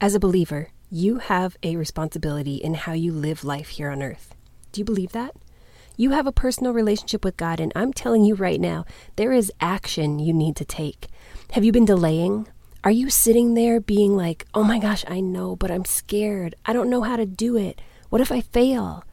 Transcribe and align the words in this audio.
As 0.00 0.14
a 0.14 0.20
believer, 0.20 0.70
you 0.90 1.18
have 1.18 1.56
a 1.62 1.76
responsibility 1.76 2.56
in 2.56 2.74
how 2.74 2.92
you 2.92 3.12
live 3.12 3.44
life 3.44 3.68
here 3.68 3.90
on 3.90 4.02
earth. 4.02 4.34
Do 4.72 4.80
you 4.80 4.84
believe 4.84 5.12
that? 5.12 5.34
You 5.96 6.10
have 6.10 6.26
a 6.26 6.32
personal 6.32 6.72
relationship 6.72 7.24
with 7.24 7.36
God, 7.36 7.60
and 7.60 7.72
I'm 7.76 7.92
telling 7.92 8.24
you 8.24 8.34
right 8.34 8.60
now, 8.60 8.84
there 9.14 9.32
is 9.32 9.52
action 9.60 10.18
you 10.18 10.32
need 10.32 10.56
to 10.56 10.64
take. 10.64 11.06
Have 11.52 11.64
you 11.64 11.70
been 11.70 11.84
delaying? 11.84 12.48
Are 12.82 12.90
you 12.90 13.08
sitting 13.08 13.54
there 13.54 13.80
being 13.80 14.16
like, 14.16 14.44
oh 14.52 14.64
my 14.64 14.80
gosh, 14.80 15.04
I 15.06 15.20
know, 15.20 15.54
but 15.54 15.70
I'm 15.70 15.84
scared. 15.84 16.56
I 16.66 16.72
don't 16.72 16.90
know 16.90 17.02
how 17.02 17.16
to 17.16 17.24
do 17.24 17.56
it. 17.56 17.80
What 18.10 18.20
if 18.20 18.32
I 18.32 18.40
fail? 18.40 19.04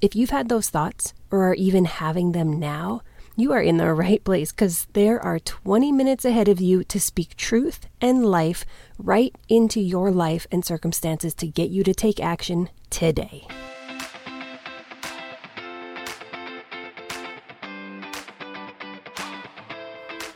If 0.00 0.16
you've 0.16 0.30
had 0.30 0.48
those 0.48 0.68
thoughts, 0.68 1.14
or 1.30 1.48
are 1.48 1.54
even 1.54 1.84
having 1.84 2.32
them 2.32 2.58
now, 2.58 3.02
you 3.36 3.52
are 3.52 3.60
in 3.60 3.78
the 3.78 3.92
right 3.92 4.22
place 4.22 4.52
because 4.52 4.86
there 4.92 5.20
are 5.20 5.38
20 5.38 5.90
minutes 5.90 6.24
ahead 6.24 6.48
of 6.48 6.60
you 6.60 6.84
to 6.84 7.00
speak 7.00 7.36
truth 7.36 7.86
and 8.00 8.24
life 8.24 8.64
right 8.98 9.34
into 9.48 9.80
your 9.80 10.10
life 10.10 10.46
and 10.52 10.64
circumstances 10.64 11.34
to 11.34 11.46
get 11.46 11.70
you 11.70 11.82
to 11.82 11.94
take 11.94 12.20
action 12.20 12.68
today. 12.90 13.46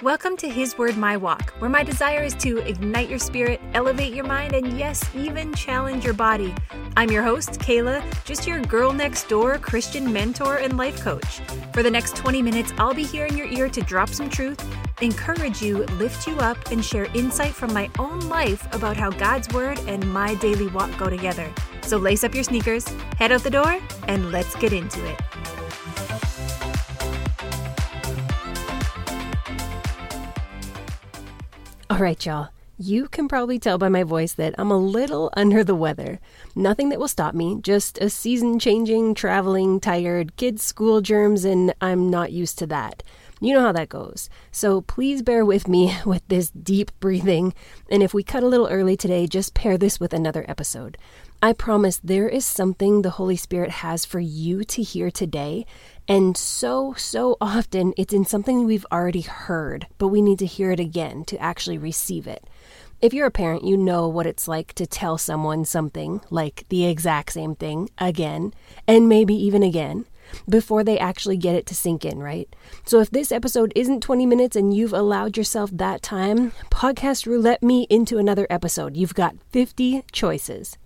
Welcome 0.02 0.36
to 0.36 0.48
His 0.48 0.78
Word 0.78 0.96
My 0.96 1.16
Walk, 1.16 1.50
where 1.58 1.68
my 1.68 1.82
desire 1.82 2.22
is 2.22 2.34
to 2.34 2.58
ignite 2.58 3.10
your 3.10 3.18
spirit, 3.18 3.60
elevate 3.74 4.14
your 4.14 4.24
mind, 4.24 4.54
and 4.54 4.78
yes, 4.78 5.02
even 5.12 5.52
challenge 5.54 6.04
your 6.04 6.14
body. 6.14 6.54
I'm 6.96 7.10
your 7.10 7.24
host, 7.24 7.58
Kayla, 7.58 8.04
just 8.24 8.46
your 8.46 8.60
girl 8.60 8.92
next 8.92 9.28
door 9.28 9.58
Christian 9.58 10.12
mentor 10.12 10.58
and 10.58 10.76
life 10.76 11.00
coach. 11.02 11.40
For 11.74 11.82
the 11.82 11.90
next 11.90 12.14
20 12.14 12.42
minutes, 12.42 12.72
I'll 12.78 12.94
be 12.94 13.02
here 13.02 13.26
in 13.26 13.36
your 13.36 13.48
ear 13.48 13.68
to 13.70 13.80
drop 13.80 14.10
some 14.10 14.30
truth, 14.30 14.64
encourage 15.02 15.60
you, 15.60 15.78
lift 15.98 16.28
you 16.28 16.38
up, 16.38 16.70
and 16.70 16.84
share 16.84 17.06
insight 17.06 17.52
from 17.52 17.74
my 17.74 17.90
own 17.98 18.20
life 18.28 18.72
about 18.72 18.96
how 18.96 19.10
God's 19.10 19.52
Word 19.52 19.80
and 19.88 20.12
my 20.12 20.36
daily 20.36 20.68
walk 20.68 20.96
go 20.96 21.10
together. 21.10 21.52
So 21.82 21.96
lace 21.96 22.22
up 22.22 22.36
your 22.36 22.44
sneakers, 22.44 22.86
head 23.18 23.32
out 23.32 23.42
the 23.42 23.50
door, 23.50 23.80
and 24.06 24.30
let's 24.30 24.54
get 24.54 24.72
into 24.72 25.04
it. 25.04 25.20
All 31.98 32.04
right, 32.04 32.24
y'all. 32.24 32.50
You 32.78 33.08
can 33.08 33.26
probably 33.26 33.58
tell 33.58 33.76
by 33.76 33.88
my 33.88 34.04
voice 34.04 34.32
that 34.34 34.54
I'm 34.56 34.70
a 34.70 34.78
little 34.78 35.30
under 35.36 35.64
the 35.64 35.74
weather. 35.74 36.20
Nothing 36.54 36.90
that 36.90 37.00
will 37.00 37.08
stop 37.08 37.34
me, 37.34 37.58
just 37.60 37.98
a 37.98 38.08
season 38.08 38.60
changing, 38.60 39.16
traveling, 39.16 39.80
tired, 39.80 40.36
kids' 40.36 40.62
school 40.62 41.00
germs, 41.00 41.44
and 41.44 41.74
I'm 41.80 42.08
not 42.08 42.30
used 42.30 42.56
to 42.60 42.68
that. 42.68 43.02
You 43.40 43.52
know 43.52 43.62
how 43.62 43.72
that 43.72 43.88
goes. 43.88 44.30
So 44.52 44.82
please 44.82 45.22
bear 45.22 45.44
with 45.44 45.66
me 45.66 45.92
with 46.06 46.22
this 46.28 46.50
deep 46.50 46.92
breathing. 47.00 47.52
And 47.90 48.00
if 48.00 48.14
we 48.14 48.22
cut 48.22 48.44
a 48.44 48.48
little 48.48 48.68
early 48.68 48.96
today, 48.96 49.26
just 49.26 49.54
pair 49.54 49.76
this 49.76 49.98
with 49.98 50.12
another 50.12 50.44
episode. 50.46 50.98
I 51.42 51.52
promise 51.52 52.00
there 52.02 52.28
is 52.28 52.44
something 52.44 53.02
the 53.02 53.10
Holy 53.10 53.36
Spirit 53.36 53.70
has 53.70 54.04
for 54.04 54.20
you 54.20 54.62
to 54.62 54.82
hear 54.82 55.10
today. 55.10 55.66
And 56.08 56.38
so, 56.38 56.94
so 56.96 57.36
often 57.38 57.92
it's 57.98 58.14
in 58.14 58.24
something 58.24 58.64
we've 58.64 58.86
already 58.90 59.20
heard, 59.20 59.86
but 59.98 60.08
we 60.08 60.22
need 60.22 60.38
to 60.38 60.46
hear 60.46 60.70
it 60.70 60.80
again 60.80 61.24
to 61.26 61.38
actually 61.38 61.76
receive 61.76 62.26
it. 62.26 62.44
If 63.02 63.12
you're 63.12 63.26
a 63.26 63.30
parent, 63.30 63.62
you 63.62 63.76
know 63.76 64.08
what 64.08 64.26
it's 64.26 64.48
like 64.48 64.72
to 64.74 64.86
tell 64.86 65.18
someone 65.18 65.66
something, 65.66 66.22
like 66.30 66.64
the 66.70 66.86
exact 66.86 67.34
same 67.34 67.54
thing, 67.54 67.90
again, 67.98 68.54
and 68.88 69.08
maybe 69.08 69.34
even 69.34 69.62
again, 69.62 70.06
before 70.48 70.82
they 70.82 70.98
actually 70.98 71.36
get 71.36 71.54
it 71.54 71.66
to 71.66 71.74
sink 71.74 72.04
in, 72.04 72.18
right? 72.18 72.48
So 72.84 73.00
if 73.00 73.10
this 73.10 73.30
episode 73.30 73.72
isn't 73.76 74.02
20 74.02 74.26
minutes 74.26 74.56
and 74.56 74.74
you've 74.74 74.92
allowed 74.92 75.36
yourself 75.36 75.70
that 75.74 76.02
time, 76.02 76.52
podcast 76.70 77.26
roulette 77.26 77.62
me 77.62 77.86
into 77.90 78.18
another 78.18 78.46
episode. 78.48 78.96
You've 78.96 79.14
got 79.14 79.36
50 79.50 80.04
choices. 80.10 80.76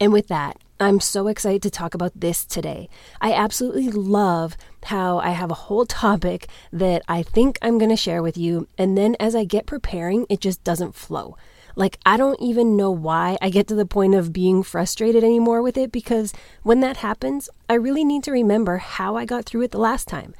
And 0.00 0.12
with 0.12 0.28
that, 0.28 0.58
I'm 0.84 1.00
so 1.00 1.28
excited 1.28 1.62
to 1.62 1.70
talk 1.70 1.94
about 1.94 2.12
this 2.14 2.44
today. 2.44 2.90
I 3.18 3.32
absolutely 3.32 3.88
love 3.88 4.54
how 4.84 5.16
I 5.18 5.30
have 5.30 5.50
a 5.50 5.54
whole 5.54 5.86
topic 6.04 6.46
that 6.74 7.00
I 7.08 7.22
think 7.22 7.58
I'm 7.62 7.78
going 7.78 7.88
to 7.88 7.96
share 7.96 8.22
with 8.22 8.36
you, 8.36 8.68
and 8.76 8.96
then 8.96 9.16
as 9.18 9.34
I 9.34 9.44
get 9.44 9.64
preparing, 9.64 10.26
it 10.28 10.42
just 10.42 10.62
doesn't 10.62 10.94
flow. 10.94 11.38
Like, 11.74 11.98
I 12.04 12.18
don't 12.18 12.38
even 12.38 12.76
know 12.76 12.90
why 12.90 13.38
I 13.40 13.48
get 13.48 13.66
to 13.68 13.74
the 13.74 13.86
point 13.86 14.14
of 14.14 14.34
being 14.34 14.62
frustrated 14.62 15.24
anymore 15.24 15.62
with 15.62 15.78
it 15.78 15.90
because 15.90 16.34
when 16.62 16.80
that 16.80 16.98
happens, 16.98 17.48
I 17.66 17.74
really 17.74 18.04
need 18.04 18.22
to 18.24 18.30
remember 18.30 18.76
how 18.76 19.16
I 19.16 19.24
got 19.24 19.46
through 19.46 19.62
it 19.62 19.70
the 19.70 19.78
last 19.78 20.06
time, 20.06 20.34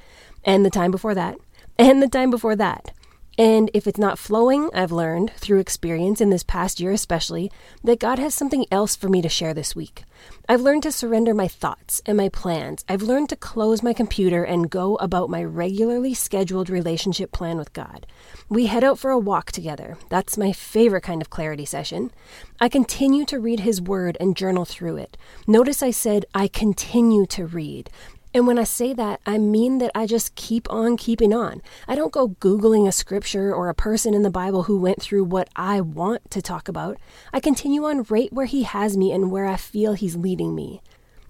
and 0.44 0.62
the 0.62 0.69
time 0.69 0.90
before 0.90 1.14
that, 1.14 1.38
and 1.78 2.02
the 2.02 2.08
time 2.08 2.30
before 2.30 2.54
that. 2.56 2.92
And 3.36 3.70
if 3.74 3.86
it's 3.86 3.98
not 3.98 4.18
flowing, 4.18 4.70
I've 4.72 4.92
learned 4.92 5.32
through 5.32 5.58
experience 5.58 6.20
in 6.20 6.30
this 6.30 6.44
past 6.44 6.78
year, 6.78 6.92
especially, 6.92 7.50
that 7.82 7.98
God 7.98 8.18
has 8.18 8.34
something 8.34 8.64
else 8.70 8.94
for 8.94 9.08
me 9.08 9.20
to 9.22 9.28
share 9.28 9.52
this 9.52 9.74
week. 9.74 10.04
I've 10.48 10.60
learned 10.60 10.84
to 10.84 10.92
surrender 10.92 11.34
my 11.34 11.48
thoughts 11.48 12.00
and 12.06 12.16
my 12.16 12.28
plans. 12.28 12.84
I've 12.88 13.02
learned 13.02 13.30
to 13.30 13.36
close 13.36 13.82
my 13.82 13.92
computer 13.92 14.44
and 14.44 14.70
go 14.70 14.96
about 14.96 15.30
my 15.30 15.42
regularly 15.42 16.14
scheduled 16.14 16.70
relationship 16.70 17.32
plan 17.32 17.56
with 17.56 17.72
God. 17.72 18.06
We 18.48 18.66
head 18.66 18.84
out 18.84 18.98
for 18.98 19.10
a 19.10 19.18
walk 19.18 19.50
together. 19.50 19.96
That's 20.10 20.38
my 20.38 20.52
favorite 20.52 21.02
kind 21.02 21.20
of 21.20 21.30
clarity 21.30 21.64
session. 21.64 22.12
I 22.60 22.68
continue 22.68 23.24
to 23.26 23.40
read 23.40 23.60
His 23.60 23.80
Word 23.80 24.16
and 24.20 24.36
journal 24.36 24.64
through 24.64 24.98
it. 24.98 25.16
Notice 25.46 25.82
I 25.82 25.90
said 25.90 26.24
I 26.34 26.46
continue 26.46 27.26
to 27.26 27.46
read. 27.46 27.90
And 28.34 28.48
when 28.48 28.58
I 28.58 28.64
say 28.64 28.92
that, 28.94 29.20
I 29.24 29.38
mean 29.38 29.78
that 29.78 29.92
I 29.94 30.06
just 30.06 30.34
keep 30.34 30.68
on 30.68 30.96
keeping 30.96 31.32
on. 31.32 31.62
I 31.86 31.94
don't 31.94 32.12
go 32.12 32.30
Googling 32.30 32.88
a 32.88 32.90
scripture 32.90 33.54
or 33.54 33.68
a 33.68 33.74
person 33.74 34.12
in 34.12 34.22
the 34.22 34.30
Bible 34.30 34.64
who 34.64 34.76
went 34.76 35.00
through 35.00 35.22
what 35.22 35.48
I 35.54 35.80
want 35.80 36.32
to 36.32 36.42
talk 36.42 36.66
about. 36.66 36.98
I 37.32 37.38
continue 37.38 37.84
on 37.84 38.02
right 38.10 38.32
where 38.32 38.46
He 38.46 38.64
has 38.64 38.96
me 38.96 39.12
and 39.12 39.30
where 39.30 39.46
I 39.46 39.54
feel 39.54 39.92
He's 39.92 40.16
leading 40.16 40.52
me. 40.52 40.82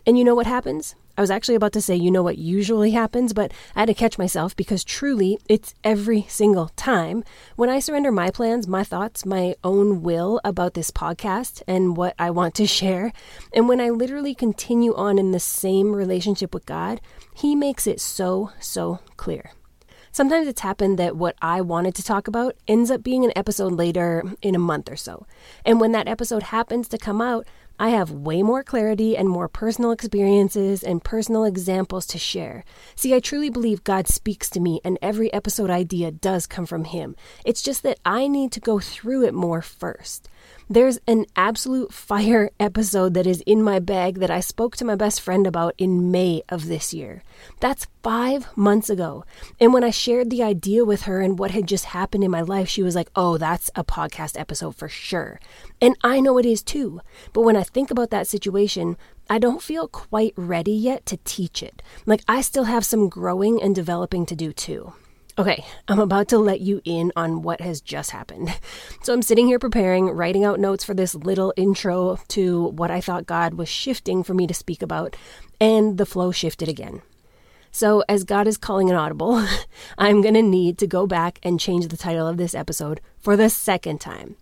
And 0.07 0.17
you 0.17 0.25
know 0.25 0.35
what 0.35 0.47
happens? 0.47 0.95
I 1.17 1.21
was 1.21 1.31
actually 1.31 1.55
about 1.55 1.73
to 1.75 1.81
say, 1.81 1.95
you 1.95 2.11
know 2.11 2.23
what 2.23 2.39
usually 2.39 2.91
happens, 2.91 3.33
but 3.33 3.53
I 3.77 3.81
had 3.81 3.87
to 3.87 3.95
catch 3.95 4.19
myself 4.19 4.57
because 4.57 4.83
truly 4.83 5.39
it's 5.49 5.75
every 5.85 6.27
single 6.29 6.71
time. 6.77 7.23
When 7.55 7.71
I 7.71 7.79
surrender 7.79 8.11
my 8.11 8.31
plans, 8.31 8.67
my 8.67 8.83
thoughts, 8.83 9.25
my 9.25 9.55
own 9.63 10.03
will 10.03 10.41
about 10.45 10.75
this 10.75 10.91
podcast 10.91 11.63
and 11.69 11.97
what 11.97 12.15
I 12.19 12.31
want 12.31 12.55
to 12.57 12.67
share, 12.79 13.13
and 13.53 13.69
when 13.69 13.81
I 13.81 13.91
literally 13.91 14.35
continue 14.35 14.95
on 14.95 15.19
in 15.19 15.31
the 15.31 15.41
same 15.41 15.95
relationship 15.95 16.53
with 16.53 16.67
God, 16.67 17.01
He 17.33 17.55
makes 17.55 17.87
it 17.87 18.01
so, 18.01 18.51
so 18.59 18.99
clear. 19.17 19.53
Sometimes 20.15 20.47
it's 20.47 20.61
happened 20.61 20.97
that 21.01 21.17
what 21.17 21.35
I 21.43 21.61
wanted 21.61 21.97
to 21.97 22.05
talk 22.05 22.29
about 22.29 22.55
ends 22.69 22.89
up 22.89 23.03
being 23.03 23.25
an 23.25 23.33
episode 23.35 23.73
later 23.73 24.23
in 24.43 24.55
a 24.55 24.61
month 24.61 24.89
or 24.89 24.95
so. 24.95 25.27
And 25.65 25.81
when 25.81 25.91
that 25.91 26.07
episode 26.07 26.45
happens 26.45 26.87
to 26.89 26.99
come 26.99 27.21
out, 27.21 27.49
I 27.79 27.89
have 27.89 28.11
way 28.13 28.43
more 28.45 28.63
clarity 28.63 29.17
and 29.17 29.29
more 29.29 29.49
personal 29.49 29.91
experiences 29.91 30.85
and 30.85 31.03
personal 31.03 31.43
examples 31.43 32.07
to 32.07 32.19
share. 32.19 32.65
See, 32.95 33.13
I 33.15 33.19
truly 33.19 33.51
believe 33.51 33.83
God 33.83 34.07
speaks 34.07 34.49
to 34.51 34.61
me, 34.61 34.81
and 34.85 34.97
every 35.03 35.33
episode 35.33 35.71
idea 35.71 36.13
does 36.13 36.47
come 36.47 36.67
from 36.67 36.85
Him. 36.85 37.17
It's 37.45 37.63
just 37.63 37.83
that 37.83 37.99
I 38.05 38.29
need 38.29 38.53
to 38.53 38.61
go 38.61 38.79
through 38.79 39.25
it 39.25 39.35
more 39.35 39.61
first. 39.61 40.29
There's 40.69 40.99
an 41.07 41.27
absolute 41.37 41.93
fire 41.93 42.51
episode 42.59 43.13
that 43.15 43.27
is 43.27 43.43
in 43.43 43.63
my 43.63 43.81
bag 43.81 44.21
that 44.21 44.31
I 44.31 44.41
spoke 44.41 44.77
to 44.77 44.85
my 44.85 44.95
best 44.95 45.21
friend 45.21 45.47
about 45.47 45.75
in 45.77 46.11
May 46.11 46.43
of 46.49 46.69
this 46.69 46.95
year. 46.95 47.23
That's 47.61 47.87
five 48.03 48.49
months 48.57 48.89
ago. 48.89 49.27
And 49.61 49.75
when 49.75 49.85
I 49.85 49.91
shared 49.91 50.31
the 50.31 50.43
idea 50.43 50.83
with 50.85 51.03
her 51.03 51.21
and 51.21 51.39
what 51.39 51.51
had 51.51 51.67
just 51.67 51.87
happened 51.87 52.25
in 52.25 52.31
my 52.31 52.41
life, 52.41 52.67
she 52.67 52.83
was 52.83 52.95
like, 52.95 53.11
oh, 53.15 53.37
that's 53.37 53.71
a 53.75 53.85
podcast 53.85 54.41
episode 54.41 54.75
for 54.75 54.89
sure. 54.89 55.39
And 55.83 55.97
I 56.03 56.21
know 56.21 56.39
it 56.39 56.47
is 56.47 56.63
too. 56.63 57.03
But 57.35 57.43
when 57.43 57.57
I 57.57 57.63
think 57.63 57.91
about 57.91 58.09
that 58.09 58.27
situation, 58.27 58.97
I 59.29 59.39
don't 59.39 59.63
feel 59.63 59.87
quite 59.87 60.33
ready 60.35 60.73
yet 60.73 61.05
to 61.07 61.19
teach 61.25 61.63
it. 61.63 61.83
Like, 62.07 62.23
I 62.27 62.41
still 62.41 62.65
have 62.65 62.87
some 62.87 63.11
growing 63.11 63.61
and 63.63 63.75
developing 63.75 64.25
to 64.27 64.35
do 64.35 64.53
too. 64.53 64.95
Okay, 65.37 65.65
I'm 65.89 65.99
about 65.99 66.29
to 66.29 66.39
let 66.39 66.61
you 66.61 66.81
in 66.85 67.11
on 67.17 67.43
what 67.43 67.61
has 67.61 67.81
just 67.81 68.13
happened. 68.13 68.57
So 69.03 69.13
I'm 69.13 69.23
sitting 69.23 69.49
here 69.49 69.59
preparing, 69.59 70.07
writing 70.07 70.45
out 70.45 70.61
notes 70.61 70.85
for 70.85 70.95
this 70.95 71.15
little 71.15 71.53
intro 71.57 72.19
to 72.29 72.69
what 72.69 72.93
I 72.93 73.01
thought 73.01 73.27
God 73.27 73.55
was 73.55 73.69
shifting 73.69 74.23
for 74.23 74.33
me 74.33 74.47
to 74.47 74.55
speak 74.55 74.81
about, 74.81 75.17
and 75.61 75.99
the 75.99 76.07
flow 76.07 76.31
shifted 76.31 76.69
again. 76.69 77.03
So, 77.73 78.05
as 78.09 78.23
God 78.23 78.47
is 78.47 78.57
calling 78.57 78.89
an 78.89 78.95
audible, 78.95 79.45
I'm 79.99 80.23
going 80.23 80.35
to 80.35 80.43
need 80.43 80.79
to 80.79 80.87
go 80.87 81.07
back 81.07 81.41
and 81.43 81.59
change 81.59 81.89
the 81.89 81.97
title 81.97 82.29
of 82.29 82.37
this 82.37 82.55
episode 82.55 83.01
for 83.19 83.37
the 83.37 83.51
second 83.51 84.01
time. 84.01 84.37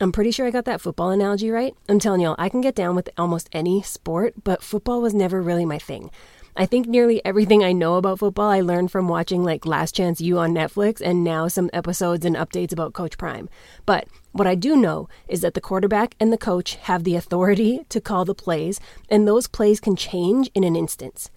I'm 0.00 0.12
pretty 0.12 0.32
sure 0.32 0.46
I 0.46 0.50
got 0.50 0.66
that 0.66 0.82
football 0.82 1.10
analogy 1.10 1.50
right. 1.50 1.74
I'm 1.88 1.98
telling 1.98 2.20
y'all, 2.20 2.34
I 2.38 2.50
can 2.50 2.60
get 2.60 2.74
down 2.74 2.94
with 2.94 3.08
almost 3.16 3.48
any 3.52 3.80
sport, 3.80 4.34
but 4.44 4.62
football 4.62 5.00
was 5.00 5.14
never 5.14 5.40
really 5.40 5.64
my 5.64 5.78
thing. 5.78 6.10
I 6.56 6.66
think 6.66 6.86
nearly 6.86 7.20
everything 7.24 7.64
I 7.64 7.72
know 7.72 7.96
about 7.96 8.20
football 8.20 8.48
I 8.48 8.60
learned 8.60 8.92
from 8.92 9.08
watching 9.08 9.42
like 9.42 9.66
Last 9.66 9.92
Chance 9.92 10.20
U 10.20 10.38
on 10.38 10.54
Netflix 10.54 11.00
and 11.00 11.24
now 11.24 11.48
some 11.48 11.68
episodes 11.72 12.24
and 12.24 12.36
updates 12.36 12.72
about 12.72 12.92
Coach 12.92 13.18
Prime. 13.18 13.48
But 13.86 14.06
what 14.30 14.46
I 14.46 14.54
do 14.54 14.76
know 14.76 15.08
is 15.26 15.40
that 15.40 15.54
the 15.54 15.60
quarterback 15.60 16.14
and 16.20 16.32
the 16.32 16.38
coach 16.38 16.76
have 16.76 17.02
the 17.02 17.16
authority 17.16 17.80
to 17.88 18.00
call 18.00 18.24
the 18.24 18.36
plays, 18.36 18.78
and 19.08 19.26
those 19.26 19.48
plays 19.48 19.80
can 19.80 19.96
change 19.96 20.48
in 20.54 20.62
an 20.62 20.76
instance. 20.76 21.28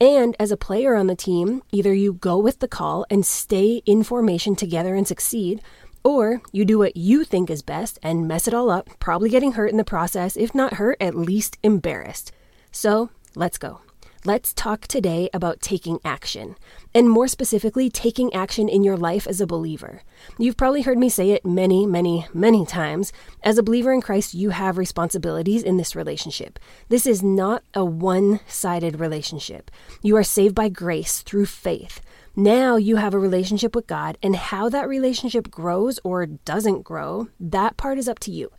And 0.00 0.34
as 0.40 0.50
a 0.50 0.56
player 0.56 0.96
on 0.96 1.06
the 1.06 1.14
team, 1.14 1.62
either 1.70 1.94
you 1.94 2.14
go 2.14 2.36
with 2.36 2.58
the 2.58 2.66
call 2.66 3.06
and 3.08 3.24
stay 3.24 3.80
in 3.86 4.02
formation 4.02 4.56
together 4.56 4.96
and 4.96 5.06
succeed, 5.06 5.62
Or 6.04 6.42
you 6.52 6.66
do 6.66 6.78
what 6.78 6.96
you 6.96 7.24
think 7.24 7.48
is 7.48 7.62
best 7.62 7.98
and 8.02 8.28
mess 8.28 8.46
it 8.46 8.52
all 8.54 8.70
up, 8.70 8.90
probably 9.00 9.30
getting 9.30 9.52
hurt 9.52 9.70
in 9.70 9.78
the 9.78 9.84
process, 9.84 10.36
if 10.36 10.54
not 10.54 10.74
hurt, 10.74 10.98
at 11.00 11.14
least 11.14 11.56
embarrassed. 11.62 12.30
So 12.70 13.08
let's 13.34 13.56
go. 13.56 13.80
Let's 14.26 14.54
talk 14.54 14.86
today 14.86 15.28
about 15.34 15.60
taking 15.60 15.98
action, 16.02 16.56
and 16.94 17.10
more 17.10 17.28
specifically, 17.28 17.90
taking 17.90 18.32
action 18.32 18.70
in 18.70 18.82
your 18.82 18.96
life 18.96 19.26
as 19.26 19.38
a 19.38 19.46
believer. 19.46 20.00
You've 20.38 20.56
probably 20.56 20.80
heard 20.80 20.96
me 20.96 21.10
say 21.10 21.32
it 21.32 21.44
many, 21.44 21.84
many, 21.84 22.26
many 22.32 22.64
times. 22.64 23.12
As 23.42 23.58
a 23.58 23.62
believer 23.62 23.92
in 23.92 24.00
Christ, 24.00 24.32
you 24.32 24.48
have 24.48 24.78
responsibilities 24.78 25.62
in 25.62 25.76
this 25.76 25.94
relationship. 25.94 26.58
This 26.88 27.06
is 27.06 27.22
not 27.22 27.64
a 27.74 27.84
one 27.84 28.40
sided 28.46 28.98
relationship. 28.98 29.70
You 30.00 30.16
are 30.16 30.24
saved 30.24 30.54
by 30.54 30.70
grace 30.70 31.20
through 31.20 31.44
faith. 31.44 32.00
Now 32.34 32.76
you 32.76 32.96
have 32.96 33.12
a 33.12 33.18
relationship 33.18 33.76
with 33.76 33.86
God, 33.86 34.16
and 34.22 34.36
how 34.36 34.70
that 34.70 34.88
relationship 34.88 35.50
grows 35.50 36.00
or 36.02 36.24
doesn't 36.24 36.80
grow, 36.80 37.28
that 37.38 37.76
part 37.76 37.98
is 37.98 38.08
up 38.08 38.20
to 38.20 38.30
you. 38.30 38.50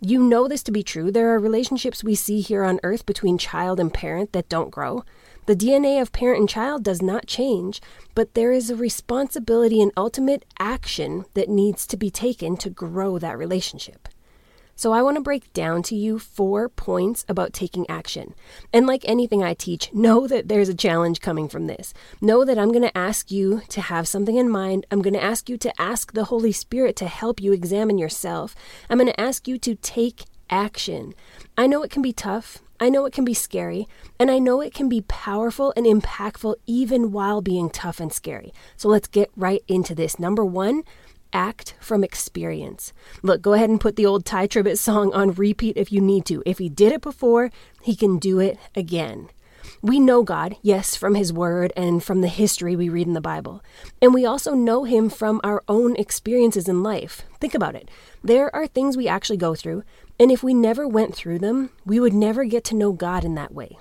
You 0.00 0.22
know 0.22 0.48
this 0.48 0.62
to 0.64 0.72
be 0.72 0.82
true. 0.82 1.10
There 1.10 1.34
are 1.34 1.38
relationships 1.38 2.04
we 2.04 2.14
see 2.14 2.40
here 2.40 2.62
on 2.64 2.80
earth 2.82 3.06
between 3.06 3.38
child 3.38 3.80
and 3.80 3.92
parent 3.92 4.32
that 4.32 4.48
don't 4.48 4.70
grow. 4.70 5.04
The 5.46 5.56
DNA 5.56 6.00
of 6.00 6.12
parent 6.12 6.40
and 6.40 6.48
child 6.48 6.82
does 6.82 7.02
not 7.02 7.26
change, 7.26 7.80
but 8.14 8.34
there 8.34 8.52
is 8.52 8.70
a 8.70 8.76
responsibility 8.76 9.80
and 9.80 9.92
ultimate 9.96 10.44
action 10.58 11.26
that 11.34 11.48
needs 11.48 11.86
to 11.86 11.96
be 11.96 12.10
taken 12.10 12.56
to 12.58 12.70
grow 12.70 13.18
that 13.18 13.38
relationship. 13.38 14.08
So, 14.76 14.92
I 14.92 15.02
want 15.02 15.16
to 15.16 15.22
break 15.22 15.52
down 15.52 15.82
to 15.84 15.96
you 15.96 16.18
four 16.18 16.68
points 16.68 17.24
about 17.28 17.52
taking 17.52 17.88
action. 17.88 18.34
And 18.72 18.86
like 18.86 19.04
anything 19.06 19.42
I 19.42 19.54
teach, 19.54 19.92
know 19.92 20.26
that 20.26 20.48
there's 20.48 20.68
a 20.68 20.74
challenge 20.74 21.20
coming 21.20 21.48
from 21.48 21.66
this. 21.66 21.94
Know 22.20 22.44
that 22.44 22.58
I'm 22.58 22.72
going 22.72 22.82
to 22.82 22.98
ask 22.98 23.30
you 23.30 23.62
to 23.68 23.80
have 23.80 24.08
something 24.08 24.36
in 24.36 24.50
mind. 24.50 24.86
I'm 24.90 25.02
going 25.02 25.14
to 25.14 25.22
ask 25.22 25.48
you 25.48 25.56
to 25.58 25.80
ask 25.80 26.12
the 26.12 26.24
Holy 26.24 26.52
Spirit 26.52 26.96
to 26.96 27.06
help 27.06 27.40
you 27.40 27.52
examine 27.52 27.98
yourself. 27.98 28.54
I'm 28.90 28.98
going 28.98 29.10
to 29.10 29.20
ask 29.20 29.46
you 29.46 29.58
to 29.58 29.74
take 29.76 30.24
action. 30.50 31.14
I 31.56 31.66
know 31.66 31.82
it 31.82 31.90
can 31.90 32.02
be 32.02 32.12
tough. 32.12 32.58
I 32.80 32.88
know 32.88 33.06
it 33.06 33.12
can 33.12 33.24
be 33.24 33.34
scary, 33.34 33.86
and 34.18 34.30
I 34.30 34.40
know 34.40 34.60
it 34.60 34.74
can 34.74 34.88
be 34.88 35.02
powerful 35.02 35.72
and 35.76 35.86
impactful 35.86 36.56
even 36.66 37.12
while 37.12 37.40
being 37.40 37.70
tough 37.70 38.00
and 38.00 38.12
scary. 38.12 38.52
So 38.76 38.88
let's 38.88 39.06
get 39.06 39.30
right 39.36 39.62
into 39.68 39.94
this. 39.94 40.18
Number 40.18 40.44
one, 40.44 40.82
act 41.34 41.74
from 41.80 42.02
experience. 42.02 42.92
Look, 43.22 43.42
go 43.42 43.52
ahead 43.52 43.68
and 43.68 43.80
put 43.80 43.96
the 43.96 44.06
old 44.06 44.24
Tye 44.24 44.46
Tribbett 44.46 44.78
song 44.78 45.12
on 45.12 45.32
repeat 45.32 45.76
if 45.76 45.92
you 45.92 46.00
need 46.00 46.24
to. 46.26 46.42
If 46.46 46.58
he 46.58 46.68
did 46.68 46.92
it 46.92 47.02
before, 47.02 47.50
he 47.82 47.94
can 47.94 48.18
do 48.18 48.38
it 48.38 48.58
again. 48.74 49.28
We 49.82 50.00
know 50.00 50.22
God, 50.22 50.56
yes, 50.62 50.96
from 50.96 51.14
His 51.14 51.32
Word 51.32 51.72
and 51.76 52.02
from 52.02 52.20
the 52.20 52.28
history 52.28 52.74
we 52.74 52.88
read 52.88 53.06
in 53.06 53.12
the 53.12 53.20
Bible. 53.20 53.62
And 54.00 54.14
we 54.14 54.24
also 54.24 54.54
know 54.54 54.84
Him 54.84 55.10
from 55.10 55.40
our 55.44 55.62
own 55.68 55.96
experiences 55.96 56.68
in 56.68 56.82
life. 56.82 57.22
Think 57.38 57.54
about 57.54 57.74
it. 57.74 57.90
There 58.22 58.54
are 58.54 58.66
things 58.66 58.96
we 58.96 59.08
actually 59.08 59.36
go 59.36 59.54
through, 59.54 59.82
and 60.18 60.30
if 60.30 60.42
we 60.42 60.54
never 60.54 60.88
went 60.88 61.14
through 61.14 61.40
them, 61.40 61.70
we 61.84 62.00
would 62.00 62.14
never 62.14 62.44
get 62.44 62.64
to 62.64 62.74
know 62.74 62.92
God 62.92 63.24
in 63.24 63.34
that 63.34 63.52
way. 63.52 63.76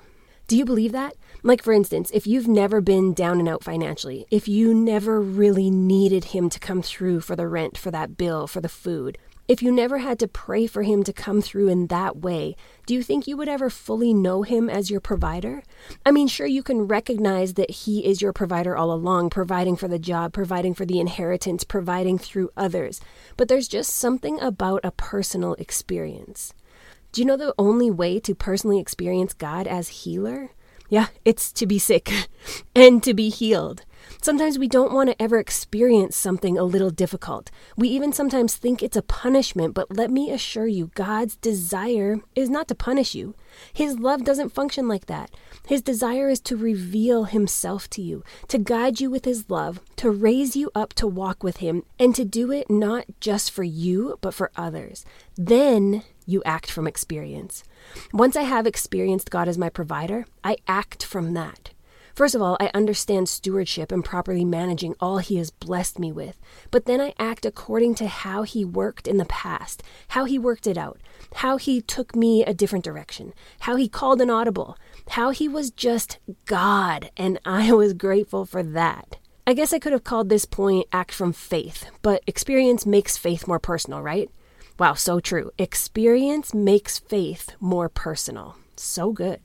Do 0.47 0.57
you 0.57 0.65
believe 0.65 0.91
that? 0.91 1.15
Like, 1.41 1.63
for 1.63 1.71
instance, 1.71 2.11
if 2.13 2.27
you've 2.27 2.47
never 2.47 2.81
been 2.81 3.13
down 3.13 3.39
and 3.39 3.47
out 3.47 3.63
financially, 3.63 4.25
if 4.29 4.47
you 4.47 4.73
never 4.73 5.21
really 5.21 5.69
needed 5.69 6.25
him 6.25 6.49
to 6.49 6.59
come 6.59 6.81
through 6.81 7.21
for 7.21 7.35
the 7.35 7.47
rent, 7.47 7.77
for 7.77 7.91
that 7.91 8.17
bill, 8.17 8.45
for 8.47 8.59
the 8.59 8.69
food, 8.69 9.17
if 9.45 9.61
you 9.61 9.73
never 9.73 9.97
had 9.97 10.19
to 10.19 10.27
pray 10.27 10.67
for 10.67 10.83
him 10.83 11.03
to 11.03 11.11
come 11.11 11.41
through 11.41 11.67
in 11.67 11.87
that 11.87 12.17
way, 12.17 12.55
do 12.85 12.93
you 12.93 13.03
think 13.03 13.27
you 13.27 13.35
would 13.35 13.49
ever 13.49 13.69
fully 13.69 14.13
know 14.13 14.43
him 14.43 14.69
as 14.69 14.89
your 14.89 15.01
provider? 15.01 15.63
I 16.05 16.11
mean, 16.11 16.27
sure, 16.27 16.47
you 16.47 16.63
can 16.63 16.87
recognize 16.87 17.55
that 17.55 17.69
he 17.69 18.05
is 18.05 18.21
your 18.21 18.31
provider 18.31 18.77
all 18.77 18.93
along, 18.93 19.31
providing 19.31 19.75
for 19.75 19.89
the 19.89 19.99
job, 19.99 20.31
providing 20.31 20.73
for 20.73 20.85
the 20.85 20.99
inheritance, 20.99 21.65
providing 21.65 22.17
through 22.17 22.51
others, 22.55 23.01
but 23.35 23.49
there's 23.49 23.67
just 23.67 23.93
something 23.93 24.39
about 24.39 24.79
a 24.83 24.91
personal 24.91 25.55
experience. 25.55 26.53
Do 27.13 27.21
you 27.21 27.27
know 27.27 27.37
the 27.37 27.53
only 27.59 27.91
way 27.91 28.19
to 28.21 28.33
personally 28.33 28.79
experience 28.79 29.33
God 29.33 29.67
as 29.67 29.87
healer? 29.87 30.49
Yeah, 30.89 31.09
it's 31.23 31.51
to 31.53 31.67
be 31.67 31.77
sick 31.77 32.11
and 32.75 33.03
to 33.03 33.13
be 33.13 33.29
healed. 33.29 33.85
Sometimes 34.19 34.57
we 34.57 34.67
don't 34.67 34.91
want 34.91 35.11
to 35.11 35.21
ever 35.21 35.37
experience 35.37 36.15
something 36.15 36.57
a 36.57 36.63
little 36.63 36.89
difficult. 36.89 37.51
We 37.77 37.87
even 37.89 38.13
sometimes 38.13 38.55
think 38.55 38.81
it's 38.81 38.97
a 38.97 39.03
punishment, 39.03 39.75
but 39.75 39.95
let 39.95 40.09
me 40.09 40.31
assure 40.31 40.65
you, 40.65 40.89
God's 40.95 41.35
desire 41.35 42.17
is 42.35 42.49
not 42.49 42.67
to 42.69 42.75
punish 42.75 43.13
you. 43.13 43.35
His 43.71 43.99
love 43.99 44.23
doesn't 44.23 44.49
function 44.49 44.87
like 44.87 45.05
that. 45.05 45.29
His 45.67 45.83
desire 45.83 46.29
is 46.29 46.39
to 46.41 46.57
reveal 46.57 47.25
Himself 47.25 47.87
to 47.91 48.01
you, 48.01 48.23
to 48.47 48.57
guide 48.57 48.99
you 48.99 49.11
with 49.11 49.25
His 49.25 49.51
love, 49.51 49.81
to 49.97 50.09
raise 50.09 50.55
you 50.55 50.71
up 50.73 50.93
to 50.95 51.05
walk 51.05 51.43
with 51.43 51.57
Him, 51.57 51.83
and 51.99 52.15
to 52.15 52.25
do 52.25 52.51
it 52.51 52.71
not 52.71 53.05
just 53.19 53.51
for 53.51 53.63
you, 53.63 54.17
but 54.19 54.33
for 54.33 54.49
others. 54.55 55.05
Then 55.37 56.03
you 56.25 56.41
act 56.45 56.69
from 56.71 56.87
experience. 56.87 57.63
Once 58.11 58.35
I 58.35 58.43
have 58.43 58.67
experienced 58.67 59.29
God 59.29 59.47
as 59.47 59.57
my 59.57 59.69
provider, 59.69 60.25
I 60.43 60.57
act 60.67 61.03
from 61.03 61.33
that. 61.33 61.71
First 62.15 62.35
of 62.35 62.43
all, 62.43 62.57
I 62.59 62.69
understand 62.75 63.27
stewardship 63.27 63.91
and 63.91 64.05
properly 64.05 64.45
managing 64.45 64.93
all 64.99 65.17
He 65.17 65.37
has 65.37 65.49
blessed 65.49 65.97
me 65.97 66.11
with. 66.11 66.39
But 66.69 66.85
then 66.85 67.01
I 67.01 67.15
act 67.17 67.43
according 67.43 67.95
to 67.95 68.07
how 68.07 68.43
He 68.43 68.63
worked 68.63 69.07
in 69.07 69.17
the 69.17 69.25
past, 69.25 69.81
how 70.09 70.25
He 70.25 70.37
worked 70.37 70.67
it 70.67 70.77
out, 70.77 70.99
how 71.35 71.57
He 71.57 71.81
took 71.81 72.15
me 72.15 72.45
a 72.45 72.53
different 72.53 72.85
direction, 72.85 73.33
how 73.61 73.77
He 73.77 73.87
called 73.89 74.21
an 74.21 74.29
audible, 74.29 74.77
how 75.09 75.31
He 75.31 75.47
was 75.47 75.71
just 75.71 76.19
God, 76.45 77.09
and 77.17 77.39
I 77.45 77.73
was 77.73 77.93
grateful 77.93 78.45
for 78.45 78.61
that. 78.61 79.17
I 79.47 79.53
guess 79.53 79.73
I 79.73 79.79
could 79.79 79.91
have 79.91 80.03
called 80.03 80.29
this 80.29 80.45
point 80.45 80.87
act 80.93 81.11
from 81.11 81.33
faith, 81.33 81.85
but 82.03 82.23
experience 82.27 82.85
makes 82.85 83.17
faith 83.17 83.47
more 83.47 83.59
personal, 83.59 84.01
right? 84.01 84.29
Wow, 84.83 84.95
so 84.95 85.21
true. 85.21 85.49
Experience 85.57 86.53
makes 86.53 86.99
faith 86.99 87.51
more 87.61 87.87
personal. 87.87 88.57
So 88.75 89.13
good. 89.13 89.39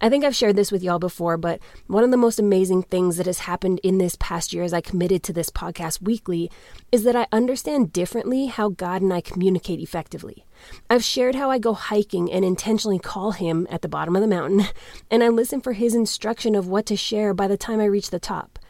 I 0.00 0.08
think 0.08 0.24
I've 0.24 0.36
shared 0.36 0.54
this 0.54 0.70
with 0.70 0.84
y'all 0.84 1.00
before, 1.00 1.36
but 1.36 1.58
one 1.88 2.04
of 2.04 2.12
the 2.12 2.16
most 2.16 2.38
amazing 2.38 2.84
things 2.84 3.16
that 3.16 3.26
has 3.26 3.40
happened 3.40 3.80
in 3.82 3.98
this 3.98 4.14
past 4.20 4.52
year 4.52 4.62
as 4.62 4.72
I 4.72 4.80
committed 4.80 5.24
to 5.24 5.32
this 5.32 5.50
podcast 5.50 6.00
weekly 6.00 6.48
is 6.92 7.02
that 7.02 7.16
I 7.16 7.26
understand 7.32 7.92
differently 7.92 8.46
how 8.46 8.68
God 8.68 9.02
and 9.02 9.12
I 9.12 9.20
communicate 9.20 9.80
effectively. 9.80 10.44
I've 10.88 11.02
shared 11.02 11.34
how 11.34 11.50
I 11.50 11.58
go 11.58 11.74
hiking 11.74 12.30
and 12.30 12.44
intentionally 12.44 13.00
call 13.00 13.32
him 13.32 13.66
at 13.70 13.82
the 13.82 13.88
bottom 13.88 14.14
of 14.14 14.22
the 14.22 14.28
mountain, 14.28 14.66
and 15.10 15.24
I 15.24 15.28
listen 15.28 15.60
for 15.60 15.72
his 15.72 15.96
instruction 15.96 16.54
of 16.54 16.68
what 16.68 16.86
to 16.86 16.96
share 16.96 17.34
by 17.34 17.48
the 17.48 17.56
time 17.56 17.80
I 17.80 17.86
reach 17.86 18.10
the 18.10 18.20
top. 18.20 18.60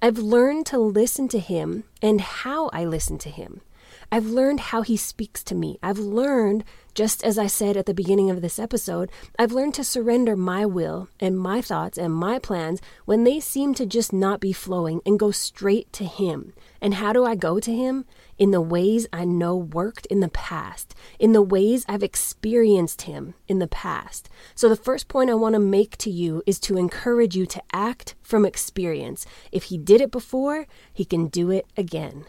I've 0.00 0.16
learned 0.16 0.64
to 0.68 0.78
listen 0.78 1.28
to 1.28 1.38
him 1.38 1.84
and 2.00 2.22
how 2.22 2.70
I 2.72 2.86
listen 2.86 3.18
to 3.18 3.28
him. 3.28 3.60
I've 4.10 4.24
learned 4.24 4.60
how 4.60 4.80
he 4.80 4.96
speaks 4.96 5.44
to 5.44 5.54
me. 5.54 5.78
I've 5.82 5.98
learned, 5.98 6.64
just 6.94 7.22
as 7.22 7.36
I 7.36 7.46
said 7.46 7.76
at 7.76 7.84
the 7.84 7.92
beginning 7.92 8.30
of 8.30 8.40
this 8.40 8.58
episode, 8.58 9.10
I've 9.38 9.52
learned 9.52 9.74
to 9.74 9.84
surrender 9.84 10.34
my 10.34 10.64
will 10.64 11.08
and 11.20 11.38
my 11.38 11.60
thoughts 11.60 11.98
and 11.98 12.14
my 12.14 12.38
plans 12.38 12.80
when 13.04 13.24
they 13.24 13.38
seem 13.38 13.74
to 13.74 13.84
just 13.84 14.10
not 14.10 14.40
be 14.40 14.54
flowing 14.54 15.02
and 15.04 15.18
go 15.18 15.30
straight 15.30 15.92
to 15.92 16.06
him. 16.06 16.54
And 16.80 16.94
how 16.94 17.12
do 17.12 17.26
I 17.26 17.34
go 17.34 17.60
to 17.60 17.70
him? 17.70 18.06
In 18.38 18.50
the 18.50 18.62
ways 18.62 19.06
I 19.12 19.26
know 19.26 19.54
worked 19.54 20.06
in 20.06 20.20
the 20.20 20.30
past, 20.30 20.94
in 21.18 21.32
the 21.32 21.42
ways 21.42 21.84
I've 21.86 22.02
experienced 22.02 23.02
him 23.02 23.34
in 23.46 23.58
the 23.58 23.68
past. 23.68 24.30
So, 24.54 24.70
the 24.70 24.76
first 24.76 25.08
point 25.08 25.28
I 25.28 25.34
want 25.34 25.54
to 25.54 25.60
make 25.60 25.98
to 25.98 26.10
you 26.10 26.42
is 26.46 26.58
to 26.60 26.78
encourage 26.78 27.36
you 27.36 27.44
to 27.46 27.62
act 27.74 28.14
from 28.22 28.46
experience. 28.46 29.26
If 29.52 29.64
he 29.64 29.76
did 29.76 30.00
it 30.00 30.10
before, 30.10 30.66
he 30.94 31.04
can 31.04 31.26
do 31.26 31.50
it 31.50 31.66
again. 31.76 32.24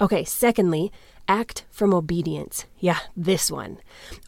Okay, 0.00 0.24
secondly, 0.24 0.90
act 1.28 1.64
from 1.70 1.94
obedience. 1.94 2.66
Yeah, 2.78 2.98
this 3.16 3.50
one. 3.50 3.78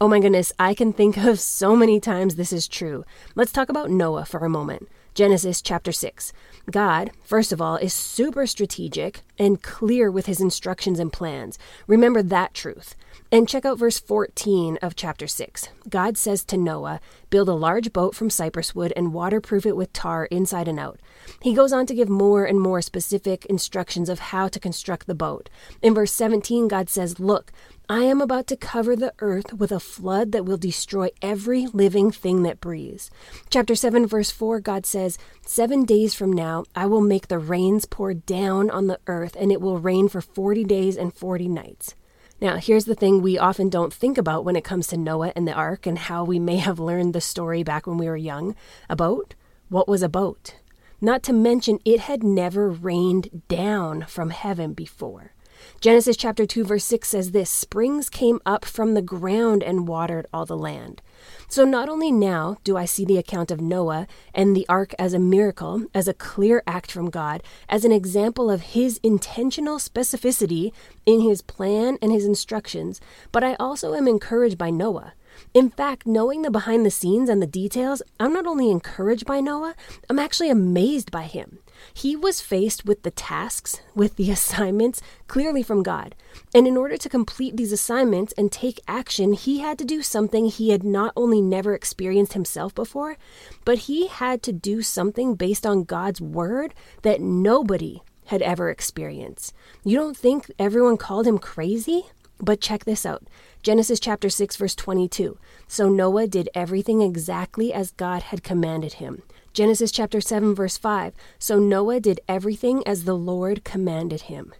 Oh 0.00 0.09
my 0.09 0.21
goodness, 0.21 0.53
I 0.59 0.75
can 0.75 0.93
think 0.93 1.17
of 1.25 1.41
so 1.41 1.76
many 1.76 2.00
times 2.00 2.37
this 2.37 2.53
is 2.53 2.69
true. 2.69 3.05
Let's 3.35 3.53
talk 3.53 3.69
about 3.69 3.91
Noah 3.91 4.25
for 4.25 4.41
a 4.45 4.49
moment. 4.50 4.88
Genesis 5.15 5.62
chapter 5.62 5.93
6. 5.93 6.33
God, 6.71 7.13
first 7.23 7.53
of 7.53 7.61
all, 7.61 7.77
is 7.77 7.95
super 7.95 8.47
strategic 8.47 9.21
and 9.39 9.63
clear 9.63 10.11
with 10.11 10.27
his 10.27 10.41
instructions 10.41 10.99
and 10.99 11.13
plans. 11.13 11.59
Remember 11.87 12.23
that 12.23 12.55
truth. 12.55 12.97
And 13.33 13.49
check 13.49 13.65
out 13.65 13.79
verse 13.79 13.99
14 13.99 14.79
of 14.83 14.95
chapter 14.95 15.27
6. 15.27 15.69
God 15.89 16.17
says 16.17 16.45
to 16.45 16.57
Noah, 16.57 17.01
Build 17.29 17.49
a 17.49 17.55
large 17.55 17.93
boat 17.93 18.15
from 18.15 18.31
cypress 18.31 18.75
wood 18.75 18.93
and 18.95 19.13
waterproof 19.13 19.67
it 19.67 19.77
with 19.77 19.93
tar 19.93 20.27
inside 20.27 20.69
and 20.69 20.79
out. 20.79 21.01
He 21.43 21.53
goes 21.53 21.73
on 21.73 21.87
to 21.87 21.95
give 21.95 22.09
more 22.09 22.45
and 22.45 22.61
more 22.61 22.81
specific 22.81 23.45
instructions 23.47 24.09
of 24.09 24.21
how 24.21 24.47
to 24.49 24.61
construct 24.61 25.07
the 25.07 25.15
boat. 25.15 25.51
In 25.83 25.95
verse 25.95 26.13
17, 26.13 26.69
God 26.69 26.89
says, 26.89 27.19
Look, 27.19 27.53
I 27.88 28.02
am 28.02 28.21
about 28.21 28.49
to 28.49 28.57
cover 28.57 28.97
the 28.97 29.14
earth 29.21 29.52
with 29.52 29.71
a 29.71 29.78
flood 29.78 30.33
that 30.33 30.45
will 30.45 30.57
destroy 30.57 31.11
every 31.23 31.69
living 31.69 32.11
thing 32.11 32.43
that 32.43 32.61
breathes. 32.61 33.12
Chapter 33.49 33.76
7, 33.76 34.09
verse 34.09 34.33
4, 34.33 34.59
God 34.59 34.85
says, 34.85 35.19
Seven 35.43 35.85
days 35.85 36.12
from 36.12 36.33
now, 36.33 36.64
I 36.75 36.87
will 36.87 37.00
make 37.00 37.28
the 37.28 37.38
rains 37.38 37.85
pour 37.85 38.12
down 38.12 38.71
on 38.71 38.88
the 38.88 38.99
earth, 39.07 39.37
and 39.38 39.52
it 39.52 39.61
will 39.61 39.78
rain 39.78 40.09
for 40.09 40.21
40 40.21 40.64
days 40.64 40.97
and 40.97 41.14
40 41.14 41.47
nights. 41.47 41.95
Now, 42.40 42.57
here's 42.57 42.87
the 42.87 42.97
thing 42.97 43.23
we 43.23 43.38
often 43.38 43.71
don't 43.71 43.95
think 43.95 44.19
about 44.19 44.45
when 44.45 44.57
it 44.57 44.64
comes 44.64 44.88
to 44.88 44.97
Noah 44.97 45.33
and 45.37 45.47
the 45.47 45.52
ark 45.52 45.87
and 45.87 45.97
how 45.97 46.25
we 46.25 46.40
may 46.40 46.57
have 46.57 46.81
learned 46.81 47.14
the 47.14 47.21
story 47.21 47.62
back 47.62 47.87
when 47.87 47.99
we 47.99 48.09
were 48.09 48.16
young. 48.16 48.57
A 48.90 48.97
boat? 48.97 49.37
What 49.69 49.87
was 49.87 50.02
a 50.02 50.09
boat? 50.09 50.57
Not 51.00 51.23
to 51.23 51.33
mention, 51.33 51.78
it 51.85 52.00
had 52.00 52.25
never 52.25 52.69
rained 52.69 53.43
down 53.47 54.07
from 54.09 54.31
heaven 54.31 54.73
before. 54.73 55.36
Genesis 55.78 56.16
chapter 56.16 56.47
2 56.47 56.64
verse 56.64 56.85
6 56.85 57.06
says 57.06 57.30
this, 57.33 57.50
springs 57.50 58.09
came 58.09 58.40
up 58.47 58.64
from 58.64 58.95
the 58.95 59.02
ground 59.02 59.62
and 59.62 59.87
watered 59.87 60.26
all 60.33 60.47
the 60.47 60.56
land. 60.56 61.02
So 61.49 61.66
not 61.66 61.90
only 61.90 62.11
now 62.11 62.56
do 62.64 62.78
I 62.78 62.87
see 62.87 63.04
the 63.04 63.18
account 63.18 63.50
of 63.50 63.61
Noah 63.61 64.06
and 64.35 64.56
the 64.56 64.66
ark 64.71 64.95
as 64.99 65.12
a 65.12 65.18
miracle, 65.18 65.85
as 65.95 66.09
a 66.09 66.14
clear 66.14 66.62
act 66.66 66.90
from 66.90 67.11
God, 67.11 67.42
as 67.68 67.85
an 67.85 67.92
example 67.92 68.50
of 68.50 68.62
his 68.62 68.99
intentional 69.02 69.76
specificity 69.76 70.73
in 71.04 71.21
his 71.21 71.42
plan 71.42 71.99
and 72.00 72.11
his 72.11 72.25
instructions, 72.25 72.99
but 73.30 73.45
I 73.45 73.54
also 73.56 73.92
am 73.95 74.09
encouraged 74.09 74.56
by 74.56 74.71
Noah. 74.71 75.12
In 75.52 75.68
fact, 75.68 76.06
knowing 76.06 76.40
the 76.40 76.50
behind 76.50 76.87
the 76.87 76.90
scenes 76.90 77.28
and 77.28 77.42
the 77.42 77.47
details, 77.47 78.00
I'm 78.18 78.33
not 78.33 78.47
only 78.47 78.71
encouraged 78.71 79.26
by 79.26 79.40
Noah, 79.40 79.75
I'm 80.09 80.18
actually 80.18 80.49
amazed 80.49 81.11
by 81.11 81.25
him. 81.25 81.59
He 81.92 82.16
was 82.16 82.40
faced 82.40 82.85
with 82.85 83.02
the 83.02 83.11
tasks, 83.11 83.80
with 83.95 84.16
the 84.16 84.30
assignments, 84.37 85.02
clearly 85.26 85.62
from 85.62 85.83
God. 85.83 86.14
And 86.54 86.66
in 86.66 86.76
order 86.76 86.97
to 86.97 87.09
complete 87.09 87.56
these 87.56 87.73
assignments 87.73 88.33
and 88.37 88.50
take 88.50 88.80
action, 88.87 89.33
he 89.33 89.61
had 89.61 89.78
to 89.78 89.85
do 89.85 90.02
something 90.02 90.47
he 90.47 90.71
had 90.71 90.85
not 90.85 91.12
only 91.16 91.40
never 91.40 91.75
experienced 91.75 92.35
himself 92.35 92.75
before, 92.75 93.16
but 93.64 93.78
he 93.78 94.06
had 94.09 94.42
to 94.45 94.52
do 94.52 94.83
something 94.83 95.35
based 95.35 95.66
on 95.66 95.85
God's 95.85 96.21
word 96.21 96.75
that 97.02 97.21
nobody 97.21 98.02
had 98.26 98.42
ever 98.42 98.71
experienced. 98.71 99.54
You 99.85 99.97
don't 99.97 100.16
think 100.16 100.50
everyone 100.59 100.97
called 100.97 101.26
him 101.26 101.38
crazy? 101.38 102.06
But 102.38 102.61
check 102.61 102.85
this 102.85 103.06
out 103.06 103.23
Genesis 103.62 103.99
chapter 103.99 104.28
6, 104.28 104.56
verse 104.56 104.75
22. 104.75 105.38
So 105.66 105.88
Noah 105.88 106.26
did 106.26 106.49
everything 106.54 107.02
exactly 107.02 107.73
as 107.73 107.90
God 107.92 108.25
had 108.25 108.42
commanded 108.42 108.95
him. 108.95 109.23
Genesis 109.57 109.91
chapter 109.91 110.21
7, 110.21 110.55
verse 110.55 110.77
5. 110.77 111.15
So 111.39 111.59
Noah 111.59 111.99
did 111.99 112.21
everything 112.29 112.87
as 112.87 113.05
the 113.05 113.17
Lord 113.17 113.65
commanded 113.65 114.29
him. 114.29 114.53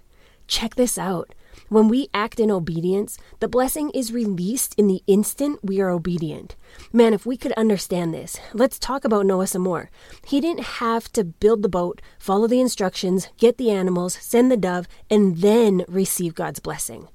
Check 0.47 0.75
this 0.75 0.97
out. 0.97 1.35
When 1.69 1.89
we 1.89 2.09
act 2.15 2.41
in 2.41 2.51
obedience, 2.51 3.19
the 3.41 3.47
blessing 3.47 3.91
is 3.91 4.11
released 4.11 4.75
in 4.79 4.87
the 4.87 5.03
instant 5.07 5.61
we 5.63 5.83
are 5.83 5.91
obedient. 5.91 6.57
Man, 6.95 7.13
if 7.13 7.27
we 7.27 7.37
could 7.37 7.53
understand 7.59 8.15
this, 8.15 8.41
let's 8.55 8.79
talk 8.79 9.05
about 9.05 9.27
Noah 9.27 9.49
some 9.49 9.61
more. 9.61 9.91
He 10.25 10.41
didn't 10.41 10.81
have 10.81 11.13
to 11.13 11.25
build 11.25 11.61
the 11.61 11.69
boat, 11.69 12.01
follow 12.19 12.47
the 12.47 12.63
instructions, 12.63 13.29
get 13.37 13.59
the 13.59 13.71
animals, 13.71 14.15
send 14.15 14.51
the 14.51 14.57
dove, 14.57 14.89
and 15.11 15.37
then 15.43 15.85
receive 15.89 16.35
God's 16.35 16.61
blessing. 16.61 17.09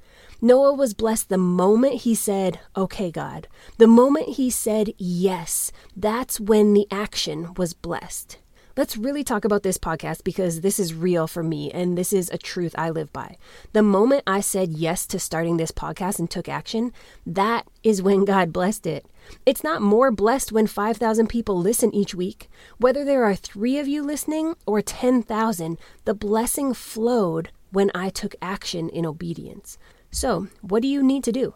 Noah 0.43 0.73
was 0.73 0.95
blessed 0.95 1.29
the 1.29 1.37
moment 1.37 2.01
he 2.01 2.15
said, 2.15 2.59
Okay, 2.75 3.11
God. 3.11 3.47
The 3.77 3.85
moment 3.85 4.29
he 4.29 4.49
said 4.49 4.91
yes, 4.97 5.71
that's 5.95 6.39
when 6.39 6.73
the 6.73 6.87
action 6.89 7.53
was 7.53 7.73
blessed. 7.75 8.39
Let's 8.75 8.97
really 8.97 9.23
talk 9.23 9.45
about 9.45 9.61
this 9.61 9.77
podcast 9.77 10.23
because 10.23 10.61
this 10.61 10.79
is 10.79 10.95
real 10.95 11.27
for 11.27 11.43
me 11.43 11.69
and 11.69 11.95
this 11.95 12.11
is 12.11 12.31
a 12.31 12.39
truth 12.39 12.73
I 12.75 12.89
live 12.89 13.13
by. 13.13 13.37
The 13.73 13.83
moment 13.83 14.23
I 14.25 14.39
said 14.39 14.71
yes 14.71 15.05
to 15.07 15.19
starting 15.19 15.57
this 15.57 15.71
podcast 15.71 16.17
and 16.17 16.27
took 16.27 16.49
action, 16.49 16.91
that 17.23 17.67
is 17.83 18.01
when 18.01 18.25
God 18.25 18.51
blessed 18.51 18.87
it. 18.87 19.05
It's 19.45 19.63
not 19.63 19.83
more 19.83 20.09
blessed 20.09 20.51
when 20.51 20.65
5,000 20.65 21.27
people 21.27 21.59
listen 21.59 21.93
each 21.93 22.15
week. 22.15 22.49
Whether 22.79 23.05
there 23.05 23.25
are 23.25 23.35
three 23.35 23.77
of 23.77 23.87
you 23.87 24.01
listening 24.01 24.55
or 24.65 24.81
10,000, 24.81 25.77
the 26.05 26.15
blessing 26.15 26.73
flowed 26.73 27.51
when 27.71 27.91
I 27.93 28.09
took 28.09 28.35
action 28.41 28.89
in 28.89 29.05
obedience. 29.05 29.77
So, 30.11 30.47
what 30.61 30.81
do 30.81 30.89
you 30.89 31.01
need 31.01 31.23
to 31.23 31.31
do? 31.31 31.53